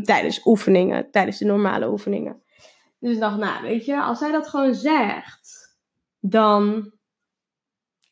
Tijdens 0.02 0.46
oefeningen, 0.46 1.10
tijdens 1.10 1.38
de 1.38 1.44
normale 1.44 1.90
oefeningen. 1.90 2.42
Dus 2.98 3.12
ik 3.12 3.20
dacht, 3.20 3.38
nou, 3.38 3.62
weet 3.62 3.84
je, 3.84 4.00
als 4.00 4.18
zij 4.18 4.32
dat 4.32 4.48
gewoon 4.48 4.74
zegt, 4.74 5.76
dan 6.20 6.92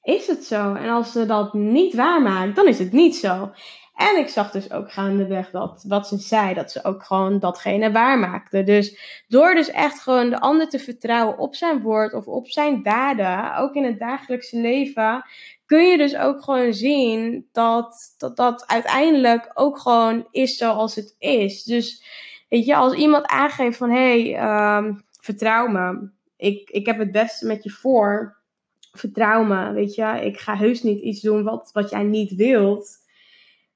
is 0.02 0.26
het 0.26 0.44
zo. 0.44 0.74
En 0.74 0.88
als 0.88 1.12
ze 1.12 1.26
dat 1.26 1.54
niet 1.54 1.94
waarmaakt, 1.94 2.56
dan 2.56 2.66
is 2.68 2.78
het 2.78 2.92
niet 2.92 3.16
zo. 3.16 3.50
En 3.98 4.18
ik 4.18 4.28
zag 4.28 4.50
dus 4.50 4.72
ook 4.72 4.92
gaandeweg 4.92 5.50
dat 5.50 5.84
wat 5.88 6.08
ze 6.08 6.18
zei, 6.18 6.54
dat 6.54 6.70
ze 6.70 6.84
ook 6.84 7.04
gewoon 7.04 7.38
datgene 7.38 7.92
waarmaakte. 7.92 8.62
Dus 8.62 8.98
door 9.28 9.54
dus 9.54 9.70
echt 9.70 10.00
gewoon 10.00 10.30
de 10.30 10.40
ander 10.40 10.68
te 10.68 10.78
vertrouwen 10.78 11.38
op 11.38 11.54
zijn 11.54 11.80
woord 11.80 12.12
of 12.12 12.26
op 12.26 12.48
zijn 12.48 12.82
daden, 12.82 13.56
ook 13.56 13.74
in 13.74 13.84
het 13.84 13.98
dagelijkse 13.98 14.56
leven, 14.56 15.24
kun 15.66 15.84
je 15.84 15.96
dus 15.96 16.16
ook 16.16 16.42
gewoon 16.42 16.74
zien 16.74 17.48
dat 17.52 18.14
dat, 18.18 18.36
dat 18.36 18.66
uiteindelijk 18.66 19.50
ook 19.54 19.78
gewoon 19.78 20.26
is 20.30 20.56
zoals 20.56 20.94
het 20.94 21.14
is. 21.18 21.64
Dus 21.64 22.04
weet 22.48 22.64
je, 22.64 22.76
als 22.76 22.94
iemand 22.94 23.26
aangeeft 23.26 23.76
van 23.76 23.90
hé, 23.90 24.32
hey, 24.32 24.76
um, 24.76 25.04
vertrouw 25.20 25.66
me, 25.66 26.10
ik, 26.36 26.70
ik 26.70 26.86
heb 26.86 26.98
het 26.98 27.12
beste 27.12 27.46
met 27.46 27.64
je 27.64 27.70
voor, 27.70 28.36
vertrouw 28.92 29.44
me, 29.44 29.72
weet 29.72 29.94
je, 29.94 30.20
ik 30.24 30.38
ga 30.38 30.56
heus 30.56 30.82
niet 30.82 31.00
iets 31.00 31.20
doen 31.20 31.42
wat, 31.42 31.70
wat 31.72 31.90
jij 31.90 32.02
niet 32.02 32.34
wilt 32.34 33.06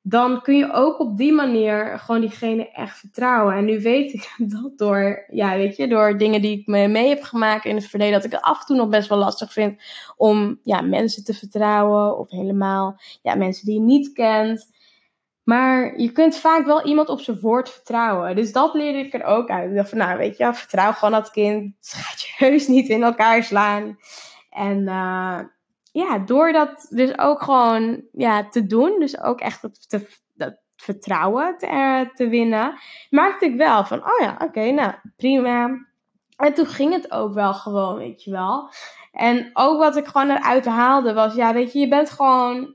dan 0.03 0.43
kun 0.43 0.57
je 0.57 0.73
ook 0.73 1.01
op 1.01 1.17
die 1.17 1.33
manier 1.33 1.99
gewoon 1.99 2.21
diegene 2.21 2.71
echt 2.71 2.99
vertrouwen. 2.99 3.55
En 3.55 3.65
nu 3.65 3.81
weet 3.81 4.13
ik 4.13 4.35
dat 4.53 4.73
door, 4.79 5.25
ja, 5.29 5.57
weet 5.57 5.77
je, 5.77 5.89
door 5.89 6.19
dingen 6.19 6.43
die 6.43 6.59
ik 6.59 6.67
me 6.67 6.89
mee 6.89 7.09
heb 7.09 7.23
gemaakt 7.23 7.65
in 7.65 7.77
het 7.77 7.87
verleden, 7.87 8.15
dat 8.15 8.25
ik 8.25 8.33
het 8.33 8.43
af 8.43 8.61
en 8.61 8.67
toe 8.67 8.77
nog 8.77 8.89
best 8.89 9.09
wel 9.09 9.19
lastig 9.19 9.53
vind 9.53 9.83
om 10.17 10.59
ja, 10.63 10.81
mensen 10.81 11.25
te 11.25 11.35
vertrouwen 11.35 12.19
of 12.19 12.31
helemaal 12.31 13.01
ja, 13.23 13.35
mensen 13.35 13.67
die 13.67 13.75
je 13.75 13.81
niet 13.81 14.13
kent. 14.13 14.71
Maar 15.43 16.01
je 16.01 16.13
kunt 16.13 16.37
vaak 16.37 16.67
wel 16.67 16.85
iemand 16.85 17.09
op 17.09 17.21
zijn 17.21 17.41
woord 17.41 17.71
vertrouwen. 17.71 18.37
Dus 18.37 18.53
dat 18.53 18.75
leerde 18.75 18.99
ik 18.99 19.15
er 19.15 19.25
ook 19.25 19.51
uit. 19.51 19.71
Ik 19.71 19.77
dacht 19.77 19.89
van, 19.89 19.99
nou 19.99 20.19
weet 20.19 20.37
je, 20.37 20.55
vertrouw 20.55 20.93
gewoon 20.93 21.21
dat 21.21 21.31
kind. 21.31 21.75
Ze 21.81 21.97
gaat 21.97 22.21
je 22.21 22.33
heus 22.37 22.67
niet 22.67 22.89
in 22.89 23.03
elkaar 23.03 23.43
slaan. 23.43 23.99
En 24.51 24.79
uh, 24.83 25.39
ja, 25.93 26.19
door 26.19 26.53
dat 26.53 26.87
dus 26.91 27.19
ook 27.19 27.43
gewoon 27.43 28.03
ja, 28.13 28.49
te 28.49 28.67
doen, 28.67 28.97
dus 28.99 29.21
ook 29.21 29.41
echt 29.41 29.63
het, 29.63 29.89
te, 29.89 30.09
dat 30.35 30.57
vertrouwen 30.77 31.59
te, 31.59 32.11
te 32.15 32.29
winnen, 32.29 32.79
maakte 33.11 33.47
ik 33.47 33.57
wel 33.57 33.85
van, 33.85 33.99
oh 33.99 34.21
ja, 34.21 34.37
oké, 34.39 34.71
nou 34.71 34.93
prima. 35.17 35.87
En 36.37 36.55
toen 36.55 36.67
ging 36.67 36.93
het 36.93 37.11
ook 37.11 37.35
wel 37.35 37.55
gewoon, 37.55 37.97
weet 37.97 38.23
je 38.23 38.31
wel. 38.31 38.71
En 39.13 39.51
ook 39.53 39.79
wat 39.79 39.97
ik 39.97 40.07
gewoon 40.07 40.31
eruit 40.31 40.65
haalde 40.65 41.13
was, 41.13 41.35
ja, 41.35 41.53
weet 41.53 41.73
je, 41.73 41.79
je 41.79 41.89
bent 41.89 42.11
gewoon 42.11 42.75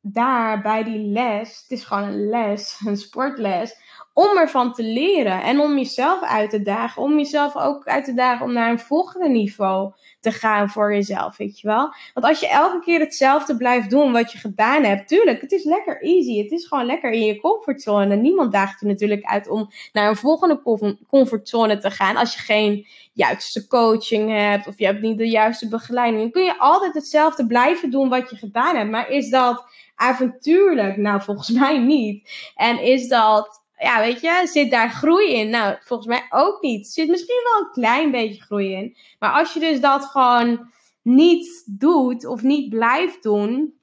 daar 0.00 0.60
bij 0.60 0.84
die 0.84 0.98
les. 0.98 1.60
Het 1.60 1.70
is 1.70 1.84
gewoon 1.84 2.02
een 2.02 2.28
les, 2.28 2.82
een 2.86 2.96
sportles. 2.96 3.76
Om 4.14 4.36
ervan 4.36 4.72
te 4.72 4.82
leren 4.82 5.42
en 5.42 5.60
om 5.60 5.76
jezelf 5.76 6.22
uit 6.22 6.50
te 6.50 6.62
dagen. 6.62 7.02
Om 7.02 7.16
jezelf 7.16 7.56
ook 7.56 7.86
uit 7.86 8.04
te 8.04 8.14
dagen 8.14 8.46
om 8.46 8.52
naar 8.52 8.70
een 8.70 8.78
volgende 8.78 9.28
niveau 9.28 9.92
te 10.20 10.32
gaan 10.32 10.68
voor 10.68 10.94
jezelf, 10.94 11.36
weet 11.36 11.60
je 11.60 11.66
wel. 11.66 11.94
Want 12.14 12.26
als 12.26 12.40
je 12.40 12.48
elke 12.48 12.80
keer 12.80 13.00
hetzelfde 13.00 13.56
blijft 13.56 13.90
doen 13.90 14.12
wat 14.12 14.32
je 14.32 14.38
gedaan 14.38 14.84
hebt, 14.84 15.08
tuurlijk, 15.08 15.40
het 15.40 15.52
is 15.52 15.64
lekker 15.64 16.02
easy. 16.02 16.42
Het 16.42 16.50
is 16.50 16.66
gewoon 16.66 16.86
lekker 16.86 17.10
in 17.10 17.24
je 17.24 17.40
comfortzone. 17.40 18.16
Niemand 18.16 18.52
daagt 18.52 18.80
je 18.80 18.86
natuurlijk 18.86 19.24
uit 19.24 19.48
om 19.48 19.70
naar 19.92 20.08
een 20.08 20.16
volgende 20.16 20.62
comfortzone 21.08 21.78
te 21.78 21.90
gaan 21.90 22.16
als 22.16 22.34
je 22.34 22.40
geen 22.40 22.86
juiste 23.12 23.66
coaching 23.66 24.30
hebt 24.30 24.66
of 24.66 24.78
je 24.78 24.84
hebt 24.84 25.02
niet 25.02 25.18
de 25.18 25.28
juiste 25.28 25.68
begeleiding. 25.68 26.22
Dan 26.22 26.30
kun 26.30 26.44
je 26.44 26.58
altijd 26.58 26.94
hetzelfde 26.94 27.46
blijven 27.46 27.90
doen 27.90 28.08
wat 28.08 28.30
je 28.30 28.36
gedaan 28.36 28.76
hebt. 28.76 28.90
Maar 28.90 29.10
is 29.10 29.30
dat 29.30 29.64
avontuurlijk? 29.94 30.96
Nou, 30.96 31.22
volgens 31.22 31.50
mij 31.60 31.78
niet. 31.78 32.30
En 32.54 32.82
is 32.82 33.08
dat 33.08 33.61
ja, 33.82 34.00
weet 34.00 34.20
je, 34.20 34.40
zit 34.44 34.70
daar 34.70 34.90
groei 34.90 35.32
in? 35.34 35.50
Nou, 35.50 35.76
volgens 35.80 36.08
mij 36.08 36.26
ook 36.30 36.62
niet. 36.62 36.88
Zit 36.88 37.08
misschien 37.08 37.42
wel 37.52 37.60
een 37.62 37.72
klein 37.72 38.10
beetje 38.10 38.42
groei 38.42 38.72
in. 38.72 38.96
Maar 39.18 39.32
als 39.32 39.52
je 39.52 39.60
dus 39.60 39.80
dat 39.80 40.04
gewoon 40.04 40.70
niet 41.02 41.64
doet 41.66 42.26
of 42.26 42.42
niet 42.42 42.70
blijft 42.70 43.22
doen, 43.22 43.74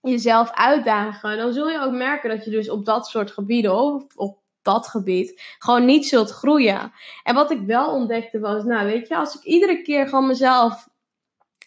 jezelf 0.00 0.50
uitdagen, 0.50 1.36
dan 1.36 1.52
zul 1.52 1.68
je 1.68 1.80
ook 1.80 1.92
merken 1.92 2.30
dat 2.30 2.44
je 2.44 2.50
dus 2.50 2.70
op 2.70 2.84
dat 2.84 3.06
soort 3.06 3.30
gebieden 3.30 3.74
of 3.74 4.04
op 4.14 4.38
dat 4.62 4.88
gebied 4.88 5.56
gewoon 5.58 5.84
niet 5.84 6.06
zult 6.06 6.30
groeien. 6.30 6.92
En 7.22 7.34
wat 7.34 7.50
ik 7.50 7.60
wel 7.60 7.90
ontdekte 7.90 8.38
was, 8.38 8.64
nou 8.64 8.86
weet 8.86 9.08
je, 9.08 9.16
als 9.16 9.34
ik 9.34 9.42
iedere 9.42 9.82
keer 9.82 10.08
gewoon 10.08 10.26
mezelf 10.26 10.88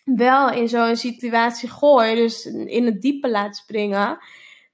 wel 0.04 0.52
in 0.52 0.70
zo'n 0.70 0.96
situatie 0.96 1.70
gooi, 1.70 2.16
dus 2.16 2.46
in 2.46 2.86
het 2.86 3.02
diepe 3.02 3.30
laat 3.30 3.56
springen, 3.56 4.18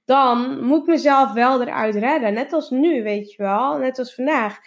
dan 0.04 0.64
moet 0.64 0.80
ik 0.80 0.86
mezelf 0.86 1.32
wel 1.32 1.62
eruit 1.62 1.94
redden. 1.94 2.34
Net 2.34 2.52
als 2.52 2.70
nu, 2.70 3.02
weet 3.02 3.32
je 3.32 3.42
wel. 3.42 3.78
Net 3.78 3.98
als 3.98 4.14
vandaag. 4.14 4.58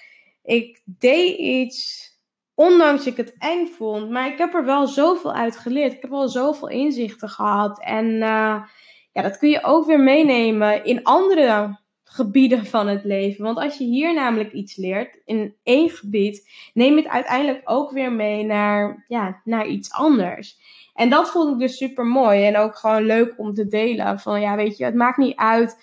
Ik 0.44 0.82
deed 0.86 1.38
iets, 1.38 2.10
ondanks 2.54 3.06
ik 3.06 3.18
het 3.18 3.36
eng 3.38 3.65
vond. 3.65 4.10
Maar 4.10 4.27
ik 4.27 4.38
heb 4.38 4.54
er 4.54 4.65
wel 4.65 4.88
zoveel 4.88 5.34
uit 5.34 5.58
geleerd. 5.58 5.94
Ik 5.94 6.01
heb 6.01 6.12
wel 6.12 6.27
zoveel 6.27 6.70
inzichten 6.70 7.30
gehad. 7.30 7.82
En 7.84 8.06
uh, 8.06 8.63
ja, 9.12 9.22
dat 9.22 9.38
kun 9.38 9.50
je 9.50 9.63
ook 9.63 9.86
weer 9.86 10.00
meenemen 10.00 10.86
in 10.86 11.04
andere 11.04 11.80
gebieden 12.04 12.65
van 12.65 12.88
het 12.88 13.04
leven. 13.04 13.44
Want 13.44 13.58
als 13.58 13.77
je 13.77 13.84
hier 13.84 14.13
namelijk 14.13 14.51
iets 14.51 14.75
leert 14.75 15.22
in 15.25 15.56
één 15.63 15.89
gebied, 15.89 16.50
neem 16.74 16.96
het 16.96 17.08
uiteindelijk 17.08 17.62
ook 17.63 17.92
weer 17.92 18.12
mee 18.12 18.44
naar, 18.44 19.06
ja, 19.08 19.42
naar 19.44 19.68
iets 19.68 19.92
anders. 19.92 20.58
En 20.95 21.09
dat 21.09 21.29
vond 21.29 21.53
ik 21.53 21.59
dus 21.59 21.77
super 21.77 22.05
mooi. 22.05 22.45
En 22.45 22.57
ook 22.57 22.75
gewoon 22.75 23.05
leuk 23.05 23.33
om 23.37 23.53
te 23.53 23.67
delen. 23.67 24.19
Van 24.19 24.41
ja, 24.41 24.55
weet 24.55 24.77
je, 24.77 24.85
het 24.85 24.95
maakt 24.95 25.17
niet 25.17 25.35
uit 25.35 25.77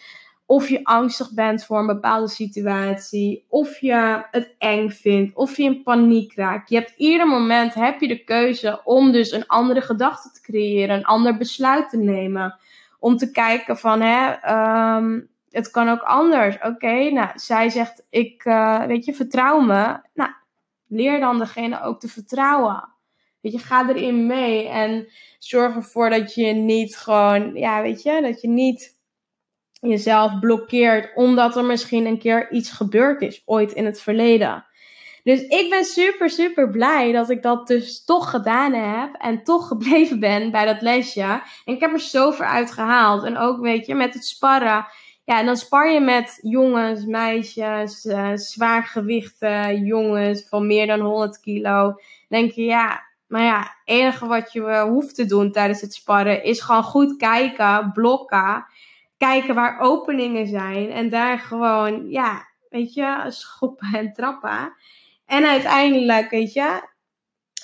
of 0.47 0.69
je 0.69 0.85
angstig 0.85 1.33
bent 1.33 1.65
voor 1.65 1.79
een 1.79 1.87
bepaalde 1.87 2.29
situatie. 2.29 3.45
Of 3.49 3.79
je 3.79 4.25
het 4.31 4.55
eng 4.59 4.89
vindt. 4.89 5.35
Of 5.35 5.57
je 5.57 5.63
in 5.63 5.83
paniek 5.83 6.35
raakt. 6.35 6.69
Je 6.69 6.77
hebt 6.77 6.95
ieder 6.97 7.27
moment 7.27 7.75
heb 7.75 8.01
je 8.01 8.09
de 8.09 8.25
keuze 8.25 8.81
om 8.85 9.13
dus 9.13 9.33
een 9.33 9.47
andere 9.47 9.81
gedachte 9.81 10.31
te 10.31 10.41
creëren. 10.41 10.97
Een 10.97 11.05
ander 11.05 11.37
besluit 11.37 11.91
te 11.91 11.97
nemen. 11.97 12.59
Om 12.99 13.17
te 13.17 13.31
kijken 13.31 13.79
van 13.79 14.01
hè, 14.01 14.33
um, 14.97 15.29
het 15.51 15.71
kan 15.71 15.89
ook 15.89 16.03
anders. 16.03 16.57
Oké, 16.63 17.11
nou, 17.11 17.29
zij 17.35 17.69
zegt 17.69 18.07
ik, 18.11 18.45
uh, 18.45 18.85
weet 18.85 19.05
je, 19.05 19.15
vertrouw 19.15 19.61
me. 19.61 20.01
Nou, 20.15 20.31
leer 20.89 21.21
dan 21.21 21.39
degene 21.39 21.83
ook 21.83 22.01
te 22.01 22.09
vertrouwen. 22.09 22.92
Weet 23.43 23.53
je, 23.53 23.59
ga 23.59 23.89
erin 23.89 24.27
mee 24.27 24.69
en 24.69 25.09
zorg 25.39 25.75
ervoor 25.75 26.11
dat 26.11 26.35
je 26.35 26.53
niet 26.53 26.97
gewoon, 26.97 27.55
ja, 27.55 27.83
weet 27.83 28.03
je, 28.03 28.21
dat 28.23 28.41
je 28.41 28.49
niet 28.49 29.01
jezelf 29.81 30.39
blokkeert 30.39 31.11
omdat 31.15 31.57
er 31.57 31.65
misschien 31.65 32.07
een 32.07 32.19
keer 32.19 32.51
iets 32.51 32.71
gebeurd 32.71 33.23
is, 33.23 33.43
ooit 33.45 33.73
in 33.73 33.85
het 33.85 34.01
verleden. 34.01 34.65
Dus 35.23 35.41
ik 35.41 35.71
ben 35.71 35.85
super, 35.85 36.31
super 36.31 36.71
blij 36.71 37.13
dat 37.13 37.31
ik 37.31 37.43
dat 37.43 37.67
dus 37.67 38.05
toch 38.05 38.31
gedaan 38.31 38.73
heb 38.73 39.15
en 39.19 39.43
toch 39.43 39.69
gebleven 39.69 40.21
ben 40.21 40.51
bij 40.51 40.65
dat 40.65 40.81
lesje. 40.81 41.43
En 41.65 41.75
ik 41.75 41.81
heb 41.81 41.93
er 41.93 42.01
zoveel 42.01 42.47
uit 42.47 42.73
gehaald. 42.73 43.25
En 43.25 43.37
ook, 43.37 43.61
weet 43.61 43.87
je, 43.87 43.95
met 43.95 44.15
het 44.15 44.25
sparren. 44.25 44.87
Ja, 45.25 45.39
en 45.39 45.47
dan 45.47 45.57
spar 45.57 45.91
je 45.91 46.01
met 46.01 46.39
jongens, 46.43 47.05
meisjes, 47.05 48.05
uh, 48.05 48.31
zwaargewichten, 48.35 49.85
jongens 49.85 50.49
van 50.49 50.67
meer 50.67 50.87
dan 50.87 51.01
100 51.01 51.41
kilo. 51.41 51.95
denk 52.29 52.53
je, 52.53 52.63
ja, 52.63 53.03
maar 53.33 53.43
ja, 53.43 53.59
het 53.59 53.71
enige 53.85 54.27
wat 54.27 54.53
je 54.53 54.65
eh, 54.65 54.83
hoeft 54.83 55.15
te 55.15 55.25
doen 55.25 55.53
tijdens 55.53 55.81
het 55.81 55.95
sparren 55.95 56.45
is 56.45 56.61
gewoon 56.61 56.83
goed 56.83 57.17
kijken, 57.17 57.91
blokken. 57.93 58.65
Kijken 59.17 59.55
waar 59.55 59.81
openingen 59.81 60.47
zijn. 60.47 60.91
En 60.91 61.09
daar 61.09 61.39
gewoon, 61.39 62.11
ja, 62.11 62.49
weet 62.69 62.95
je, 62.95 63.25
schoppen 63.29 63.89
en 63.93 64.13
trappen. 64.13 64.73
En 65.27 65.45
uiteindelijk, 65.45 66.31
weet 66.31 66.53
je, 66.53 66.89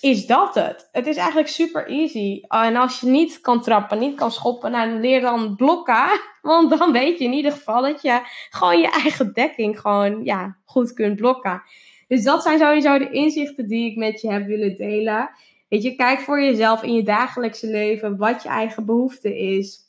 is 0.00 0.26
dat 0.26 0.54
het. 0.54 0.88
Het 0.92 1.06
is 1.06 1.16
eigenlijk 1.16 1.48
super 1.48 1.86
easy. 1.86 2.40
En 2.40 2.76
als 2.76 3.00
je 3.00 3.06
niet 3.06 3.40
kan 3.40 3.62
trappen, 3.62 3.98
niet 3.98 4.16
kan 4.16 4.32
schoppen, 4.32 4.70
nou, 4.70 4.90
dan 4.90 5.00
leer 5.00 5.20
dan 5.20 5.56
blokken. 5.56 6.20
Want 6.42 6.78
dan 6.78 6.92
weet 6.92 7.18
je 7.18 7.24
in 7.24 7.32
ieder 7.32 7.52
geval 7.52 7.82
dat 7.82 8.02
je 8.02 8.20
gewoon 8.50 8.80
je 8.80 8.90
eigen 8.90 9.32
dekking 9.32 9.80
gewoon, 9.80 10.24
ja, 10.24 10.56
goed 10.64 10.92
kunt 10.92 11.16
blokken. 11.16 11.62
Dus 12.06 12.22
dat 12.22 12.42
zijn 12.42 12.58
sowieso 12.58 12.98
de 12.98 13.10
inzichten 13.10 13.66
die 13.66 13.90
ik 13.90 13.96
met 13.96 14.20
je 14.20 14.32
heb 14.32 14.46
willen 14.46 14.76
delen. 14.76 15.30
Weet 15.68 15.82
je, 15.82 15.94
kijk 15.94 16.20
voor 16.20 16.42
jezelf 16.42 16.82
in 16.82 16.94
je 16.94 17.02
dagelijkse 17.02 17.66
leven 17.66 18.16
wat 18.16 18.42
je 18.42 18.48
eigen 18.48 18.86
behoefte 18.86 19.38
is. 19.38 19.86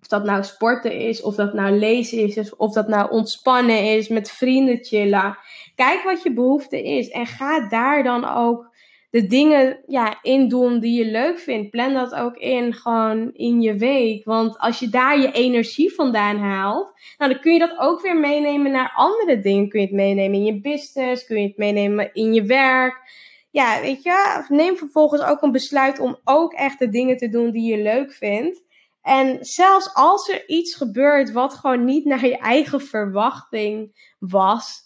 Of 0.00 0.06
dat 0.06 0.24
nou 0.24 0.44
sporten 0.44 0.92
is, 0.92 1.22
of 1.22 1.34
dat 1.34 1.54
nou 1.54 1.78
lezen 1.78 2.18
is, 2.18 2.56
of 2.56 2.72
dat 2.72 2.88
nou 2.88 3.10
ontspannen 3.10 3.96
is, 3.96 4.08
met 4.08 4.30
vrienden 4.30 4.84
chillen. 4.84 5.38
Kijk 5.74 6.02
wat 6.02 6.22
je 6.22 6.32
behoefte 6.32 6.82
is 6.82 7.08
en 7.08 7.26
ga 7.26 7.68
daar 7.68 8.02
dan 8.02 8.28
ook 8.28 8.76
de 9.10 9.26
dingen 9.26 9.78
ja, 9.86 10.18
in 10.22 10.48
doen 10.48 10.80
die 10.80 11.04
je 11.04 11.10
leuk 11.10 11.38
vindt. 11.38 11.70
Plan 11.70 11.92
dat 11.92 12.14
ook 12.14 12.36
in, 12.36 12.74
gewoon 12.74 13.30
in 13.32 13.60
je 13.60 13.76
week. 13.76 14.24
Want 14.24 14.58
als 14.58 14.78
je 14.78 14.88
daar 14.88 15.20
je 15.20 15.32
energie 15.32 15.94
vandaan 15.94 16.38
haalt, 16.38 16.92
nou, 17.18 17.32
dan 17.32 17.40
kun 17.40 17.52
je 17.52 17.58
dat 17.58 17.78
ook 17.78 18.00
weer 18.00 18.16
meenemen 18.16 18.72
naar 18.72 18.92
andere 18.94 19.40
dingen. 19.40 19.68
Kun 19.68 19.80
je 19.80 19.86
het 19.86 19.94
meenemen 19.94 20.38
in 20.38 20.44
je 20.44 20.60
business, 20.60 21.26
kun 21.26 21.40
je 21.40 21.48
het 21.48 21.56
meenemen 21.56 22.10
in 22.12 22.34
je 22.34 22.42
werk 22.42 23.26
ja, 23.58 23.80
weet 23.80 24.02
je, 24.02 24.44
neem 24.48 24.76
vervolgens 24.76 25.22
ook 25.22 25.42
een 25.42 25.52
besluit 25.52 25.98
om 25.98 26.18
ook 26.24 26.52
echt 26.52 26.78
de 26.78 26.88
dingen 26.88 27.16
te 27.16 27.28
doen 27.28 27.50
die 27.50 27.70
je 27.76 27.82
leuk 27.82 28.12
vindt. 28.12 28.62
En 29.02 29.44
zelfs 29.44 29.94
als 29.94 30.28
er 30.28 30.48
iets 30.48 30.74
gebeurt 30.74 31.32
wat 31.32 31.54
gewoon 31.54 31.84
niet 31.84 32.04
naar 32.04 32.26
je 32.26 32.38
eigen 32.38 32.80
verwachting 32.80 33.92
was. 34.18 34.80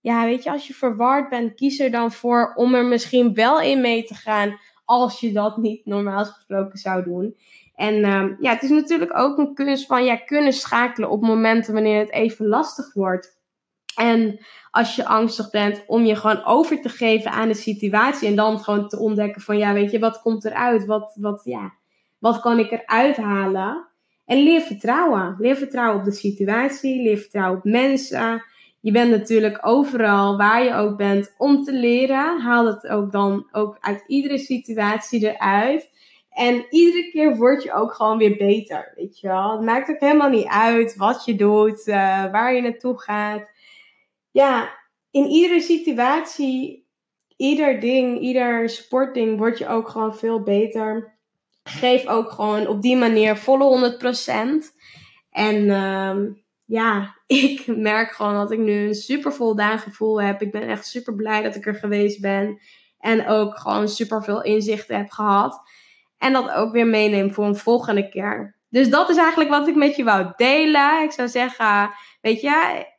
Ja, 0.00 0.24
weet 0.24 0.42
je, 0.42 0.50
als 0.50 0.66
je 0.66 0.74
verward 0.74 1.28
bent, 1.28 1.54
kies 1.54 1.78
er 1.78 1.90
dan 1.90 2.12
voor 2.12 2.52
om 2.54 2.74
er 2.74 2.84
misschien 2.84 3.34
wel 3.34 3.60
in 3.60 3.80
mee 3.80 4.04
te 4.04 4.14
gaan. 4.14 4.58
Als 4.84 5.20
je 5.20 5.32
dat 5.32 5.56
niet 5.56 5.86
normaal 5.86 6.24
gesproken 6.24 6.78
zou 6.78 7.04
doen. 7.04 7.36
En 7.74 7.94
uh, 7.94 8.24
ja, 8.40 8.52
het 8.52 8.62
is 8.62 8.70
natuurlijk 8.70 9.18
ook 9.18 9.38
een 9.38 9.54
kunst 9.54 9.86
van 9.86 10.04
ja, 10.04 10.16
kunnen 10.16 10.52
schakelen 10.52 11.10
op 11.10 11.20
momenten 11.20 11.74
wanneer 11.74 11.98
het 11.98 12.12
even 12.12 12.46
lastig 12.46 12.94
wordt. 12.94 13.35
En 13.96 14.38
als 14.70 14.96
je 14.96 15.06
angstig 15.06 15.50
bent, 15.50 15.84
om 15.86 16.04
je 16.04 16.16
gewoon 16.16 16.44
over 16.44 16.80
te 16.80 16.88
geven 16.88 17.30
aan 17.30 17.48
de 17.48 17.54
situatie. 17.54 18.28
En 18.28 18.36
dan 18.36 18.58
gewoon 18.58 18.88
te 18.88 18.98
ontdekken 18.98 19.42
van, 19.42 19.58
ja, 19.58 19.72
weet 19.72 19.90
je, 19.90 19.98
wat 19.98 20.20
komt 20.20 20.44
eruit? 20.44 20.86
Wat, 20.86 21.16
wat, 21.20 21.40
ja, 21.44 21.72
wat 22.18 22.40
kan 22.40 22.58
ik 22.58 22.70
eruit 22.70 23.16
halen? 23.16 23.86
En 24.26 24.42
leer 24.42 24.60
vertrouwen. 24.60 25.36
Leer 25.38 25.56
vertrouwen 25.56 25.98
op 25.98 26.04
de 26.04 26.12
situatie. 26.12 27.02
Leer 27.02 27.18
vertrouwen 27.18 27.58
op 27.58 27.64
mensen. 27.64 28.44
Je 28.80 28.92
bent 28.92 29.10
natuurlijk 29.10 29.58
overal, 29.66 30.36
waar 30.36 30.64
je 30.64 30.74
ook 30.74 30.96
bent, 30.96 31.34
om 31.38 31.64
te 31.64 31.72
leren. 31.72 32.40
Haal 32.40 32.66
het 32.66 32.88
ook 32.88 33.12
dan 33.12 33.48
ook 33.52 33.76
uit 33.80 34.04
iedere 34.06 34.38
situatie 34.38 35.34
eruit. 35.34 35.90
En 36.30 36.66
iedere 36.70 37.10
keer 37.10 37.36
word 37.36 37.62
je 37.62 37.72
ook 37.72 37.92
gewoon 37.94 38.18
weer 38.18 38.36
beter, 38.36 38.92
weet 38.96 39.20
je 39.20 39.28
wel. 39.28 39.52
Het 39.52 39.60
maakt 39.60 39.90
ook 39.90 40.00
helemaal 40.00 40.28
niet 40.28 40.46
uit 40.46 40.96
wat 40.96 41.24
je 41.24 41.34
doet, 41.34 41.86
uh, 41.86 42.30
waar 42.30 42.54
je 42.54 42.60
naartoe 42.60 43.00
gaat 43.00 43.48
ja, 44.36 44.78
in 45.10 45.26
iedere 45.26 45.60
situatie, 45.60 46.88
ieder 47.36 47.80
ding, 47.80 48.20
ieder 48.20 48.68
sportding 48.68 49.38
word 49.38 49.58
je 49.58 49.68
ook 49.68 49.88
gewoon 49.88 50.16
veel 50.16 50.42
beter. 50.42 51.18
Geef 51.62 52.06
ook 52.06 52.30
gewoon 52.30 52.66
op 52.66 52.82
die 52.82 52.96
manier 52.96 53.36
volle 53.36 53.96
100%. 53.98 54.74
En 55.30 55.56
uh, 55.56 56.16
ja, 56.64 57.16
ik 57.26 57.66
merk 57.66 58.10
gewoon 58.10 58.34
dat 58.34 58.50
ik 58.50 58.58
nu 58.58 58.86
een 58.86 58.94
super 58.94 59.32
voldaan 59.32 59.78
gevoel 59.78 60.22
heb. 60.22 60.42
Ik 60.42 60.52
ben 60.52 60.68
echt 60.68 60.86
super 60.86 61.14
blij 61.14 61.42
dat 61.42 61.54
ik 61.54 61.66
er 61.66 61.74
geweest 61.74 62.20
ben. 62.20 62.60
En 62.98 63.28
ook 63.28 63.58
gewoon 63.58 63.88
super 63.88 64.22
veel 64.22 64.42
inzichten 64.42 64.96
heb 64.96 65.10
gehad. 65.10 65.60
En 66.18 66.32
dat 66.32 66.50
ook 66.50 66.72
weer 66.72 66.86
meeneem 66.86 67.32
voor 67.32 67.44
een 67.44 67.56
volgende 67.56 68.08
keer. 68.08 68.56
Dus 68.68 68.90
dat 68.90 69.08
is 69.08 69.16
eigenlijk 69.16 69.50
wat 69.50 69.68
ik 69.68 69.74
met 69.74 69.96
je 69.96 70.04
wou 70.04 70.32
delen. 70.36 71.02
Ik 71.02 71.12
zou 71.12 71.28
zeggen, 71.28 71.90
weet 72.20 72.40
je, 72.40 72.94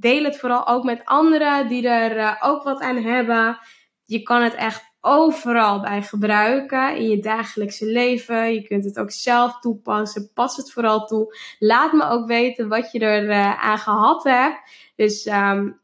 deel 0.00 0.24
het 0.24 0.38
vooral 0.38 0.66
ook 0.66 0.84
met 0.84 1.04
anderen 1.04 1.68
die 1.68 1.88
er 1.88 2.16
uh, 2.16 2.36
ook 2.40 2.62
wat 2.62 2.80
aan 2.80 2.96
hebben. 2.96 3.58
Je 4.04 4.22
kan 4.22 4.42
het 4.42 4.54
echt 4.54 4.90
overal 5.00 5.80
bij 5.80 6.02
gebruiken 6.02 6.96
in 6.96 7.08
je 7.08 7.18
dagelijkse 7.18 7.86
leven. 7.86 8.54
Je 8.54 8.62
kunt 8.62 8.84
het 8.84 8.98
ook 8.98 9.10
zelf 9.10 9.60
toepassen. 9.60 10.30
Pas 10.34 10.56
het 10.56 10.72
vooral 10.72 11.06
toe. 11.06 11.36
Laat 11.58 11.92
me 11.92 12.08
ook 12.08 12.26
weten 12.26 12.68
wat 12.68 12.92
je 12.92 12.98
er 12.98 13.24
uh, 13.24 13.64
aan 13.64 13.78
gehad 13.78 14.24
hebt. 14.24 14.60
Dus 14.96 15.26
um, 15.26 15.80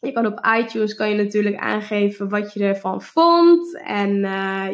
Je 0.00 0.12
kan 0.12 0.26
op 0.26 0.46
iTunes 0.58 0.94
kan 0.94 1.08
je 1.08 1.14
natuurlijk 1.14 1.56
aangeven 1.56 2.28
wat 2.28 2.52
je 2.52 2.64
ervan 2.64 3.02
vond. 3.02 3.80
En 3.84 4.20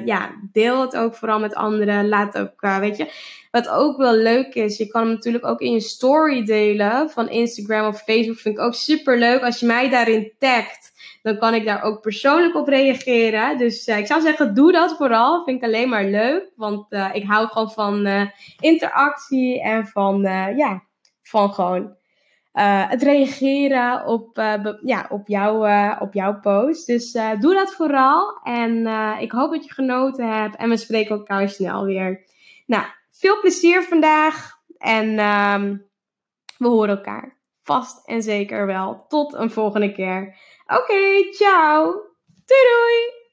ja, 0.04 0.30
deel 0.52 0.80
het 0.80 0.96
ook 0.96 1.14
vooral 1.14 1.40
met 1.40 1.54
anderen. 1.54 2.08
Laat 2.08 2.38
ook, 2.38 2.60
weet 2.80 2.96
je, 2.96 3.10
wat 3.54 3.68
ook 3.68 3.96
wel 3.96 4.14
leuk 4.14 4.54
is, 4.54 4.76
je 4.76 4.86
kan 4.86 5.02
hem 5.02 5.10
natuurlijk 5.10 5.46
ook 5.46 5.60
in 5.60 5.72
je 5.72 5.80
story 5.80 6.44
delen 6.44 7.10
van 7.10 7.28
Instagram 7.28 7.86
of 7.86 8.02
Facebook. 8.02 8.38
Vind 8.38 8.58
ik 8.58 8.64
ook 8.64 8.74
super 8.74 9.18
leuk. 9.18 9.42
Als 9.42 9.60
je 9.60 9.66
mij 9.66 9.90
daarin 9.90 10.32
tagt, 10.38 10.92
dan 11.22 11.38
kan 11.38 11.54
ik 11.54 11.64
daar 11.64 11.82
ook 11.82 12.00
persoonlijk 12.00 12.54
op 12.54 12.68
reageren. 12.68 13.58
Dus 13.58 13.88
uh, 13.88 13.98
ik 13.98 14.06
zou 14.06 14.20
zeggen, 14.20 14.54
doe 14.54 14.72
dat 14.72 14.96
vooral. 14.96 15.44
Vind 15.44 15.56
ik 15.56 15.64
alleen 15.64 15.88
maar 15.88 16.04
leuk. 16.04 16.50
Want 16.56 16.92
uh, 16.92 17.10
ik 17.12 17.24
hou 17.24 17.46
gewoon 17.48 17.70
van 17.70 18.06
uh, 18.06 18.22
interactie 18.60 19.62
en 19.62 19.86
van, 19.86 20.20
ja, 20.56 20.82
van 21.22 21.52
gewoon 21.52 21.96
het 22.88 23.02
reageren 23.02 24.06
op, 24.06 24.36
ja, 24.82 25.06
op, 25.08 25.28
jou, 25.28 25.68
op 26.00 26.14
jouw 26.14 26.40
post. 26.40 26.86
Dus 26.86 27.12
doe 27.12 27.54
dat 27.54 27.74
vooral. 27.74 28.40
En 28.42 28.86
ik 29.20 29.32
hoop 29.32 29.50
dat 29.52 29.64
je 29.64 29.72
genoten 29.72 30.40
hebt. 30.40 30.56
En 30.56 30.68
we 30.68 30.76
spreken 30.76 31.16
elkaar 31.16 31.48
snel 31.48 31.84
weer. 31.84 32.24
Nou, 32.66 32.84
veel 33.10 33.40
plezier 33.40 33.82
vandaag. 33.82 34.52
En 34.78 35.18
um, 35.18 35.86
we 36.58 36.68
horen 36.68 36.96
elkaar 36.96 37.36
vast 37.62 38.06
en 38.06 38.22
zeker 38.22 38.66
wel. 38.66 39.04
Tot 39.08 39.34
een 39.34 39.50
volgende 39.50 39.92
keer. 39.92 40.36
Oké, 40.66 41.32
ciao. 41.32 41.84
Doei 42.44 42.60
doei. 42.70 43.23